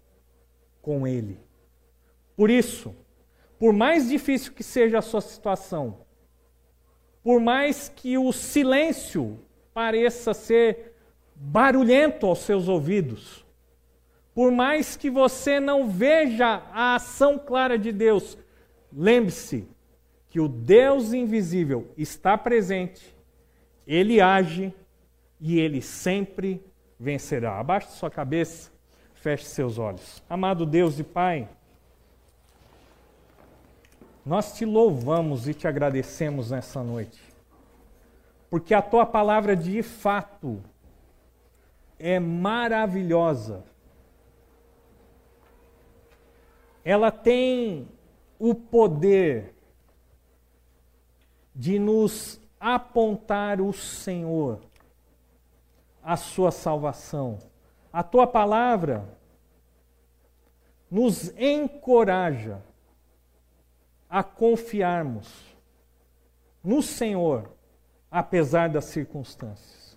com 0.80 1.08
Ele. 1.08 1.40
Por 2.36 2.52
isso, 2.52 2.96
por 3.58 3.74
mais 3.74 4.08
difícil 4.08 4.54
que 4.54 4.64
seja 4.64 5.00
a 5.00 5.02
sua 5.02 5.22
situação, 5.22 6.06
por 7.24 7.42
mais 7.42 7.90
que 7.90 8.18
o 8.18 8.32
silêncio 8.32 9.40
pareça 9.74 10.34
ser 10.34 10.96
barulhento 11.36 12.28
aos 12.28 12.40
seus 12.40 12.68
ouvidos, 12.68 13.44
por 14.34 14.52
mais 14.52 14.96
que 14.96 15.10
você 15.10 15.60
não 15.60 15.90
veja 15.90 16.64
a 16.72 16.96
ação 16.96 17.38
clara 17.38 17.78
de 17.78 17.92
Deus, 17.92 18.38
lembre-se 18.92 19.68
que 20.30 20.40
o 20.40 20.48
Deus 20.48 21.14
invisível 21.14 21.92
está 21.98 22.38
presente, 22.38 23.16
ele 23.86 24.22
age 24.22 24.74
e 25.40 25.60
ele 25.60 25.82
sempre 25.82 26.64
vencerá. 27.00 27.60
Abaixe 27.60 27.92
sua 27.92 28.10
cabeça, 28.10 28.72
feche 29.14 29.46
seus 29.46 29.78
olhos. 29.78 30.24
Amado 30.30 30.66
Deus 30.66 31.00
e 31.00 31.04
Pai, 31.04 31.50
nós 34.26 34.54
te 34.54 34.66
louvamos 34.66 35.48
e 35.48 35.54
te 35.54 35.68
agradecemos 35.68 36.52
nessa 36.52 36.84
noite, 36.84 37.22
porque 38.50 38.74
a 38.74 38.82
tua 38.82 39.06
palavra 39.06 39.56
de 39.56 39.82
fato 39.82 40.62
é 41.98 42.20
maravilhosa 42.20 43.64
ela 46.84 47.12
tem 47.12 47.88
o 48.44 48.56
poder 48.56 49.54
de 51.54 51.78
nos 51.78 52.42
apontar 52.60 53.62
o 53.62 53.72
Senhor, 53.72 54.60
a 56.02 56.18
sua 56.18 56.50
salvação. 56.50 57.38
A 57.94 58.02
tua 58.02 58.26
palavra 58.26 59.08
nos 60.90 61.32
encoraja 61.38 62.64
a 64.10 64.24
confiarmos 64.24 65.56
no 66.64 66.82
Senhor, 66.82 67.48
apesar 68.10 68.70
das 68.70 68.86
circunstâncias. 68.86 69.96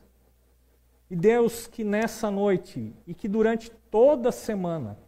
E 1.10 1.16
Deus, 1.16 1.66
que 1.66 1.82
nessa 1.82 2.30
noite 2.30 2.94
e 3.06 3.14
que 3.14 3.26
durante 3.26 3.70
toda 3.70 4.28
a 4.28 4.32
semana 4.32 4.98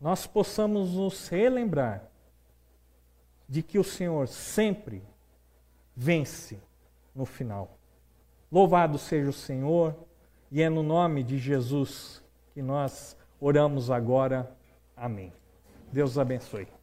nós 0.00 0.28
possamos 0.28 0.94
nos 0.94 1.26
relembrar 1.26 2.08
de 3.48 3.62
que 3.62 3.78
o 3.78 3.84
Senhor 3.84 4.28
sempre 4.28 5.02
vence 5.94 6.58
no 7.14 7.24
final. 7.24 7.78
Louvado 8.50 8.98
seja 8.98 9.30
o 9.30 9.32
Senhor, 9.32 9.94
e 10.50 10.62
é 10.62 10.68
no 10.68 10.82
nome 10.82 11.22
de 11.22 11.38
Jesus 11.38 12.22
que 12.52 12.62
nós 12.62 13.16
oramos 13.40 13.90
agora. 13.90 14.56
Amém. 14.96 15.32
Deus 15.92 16.18
abençoe. 16.18 16.75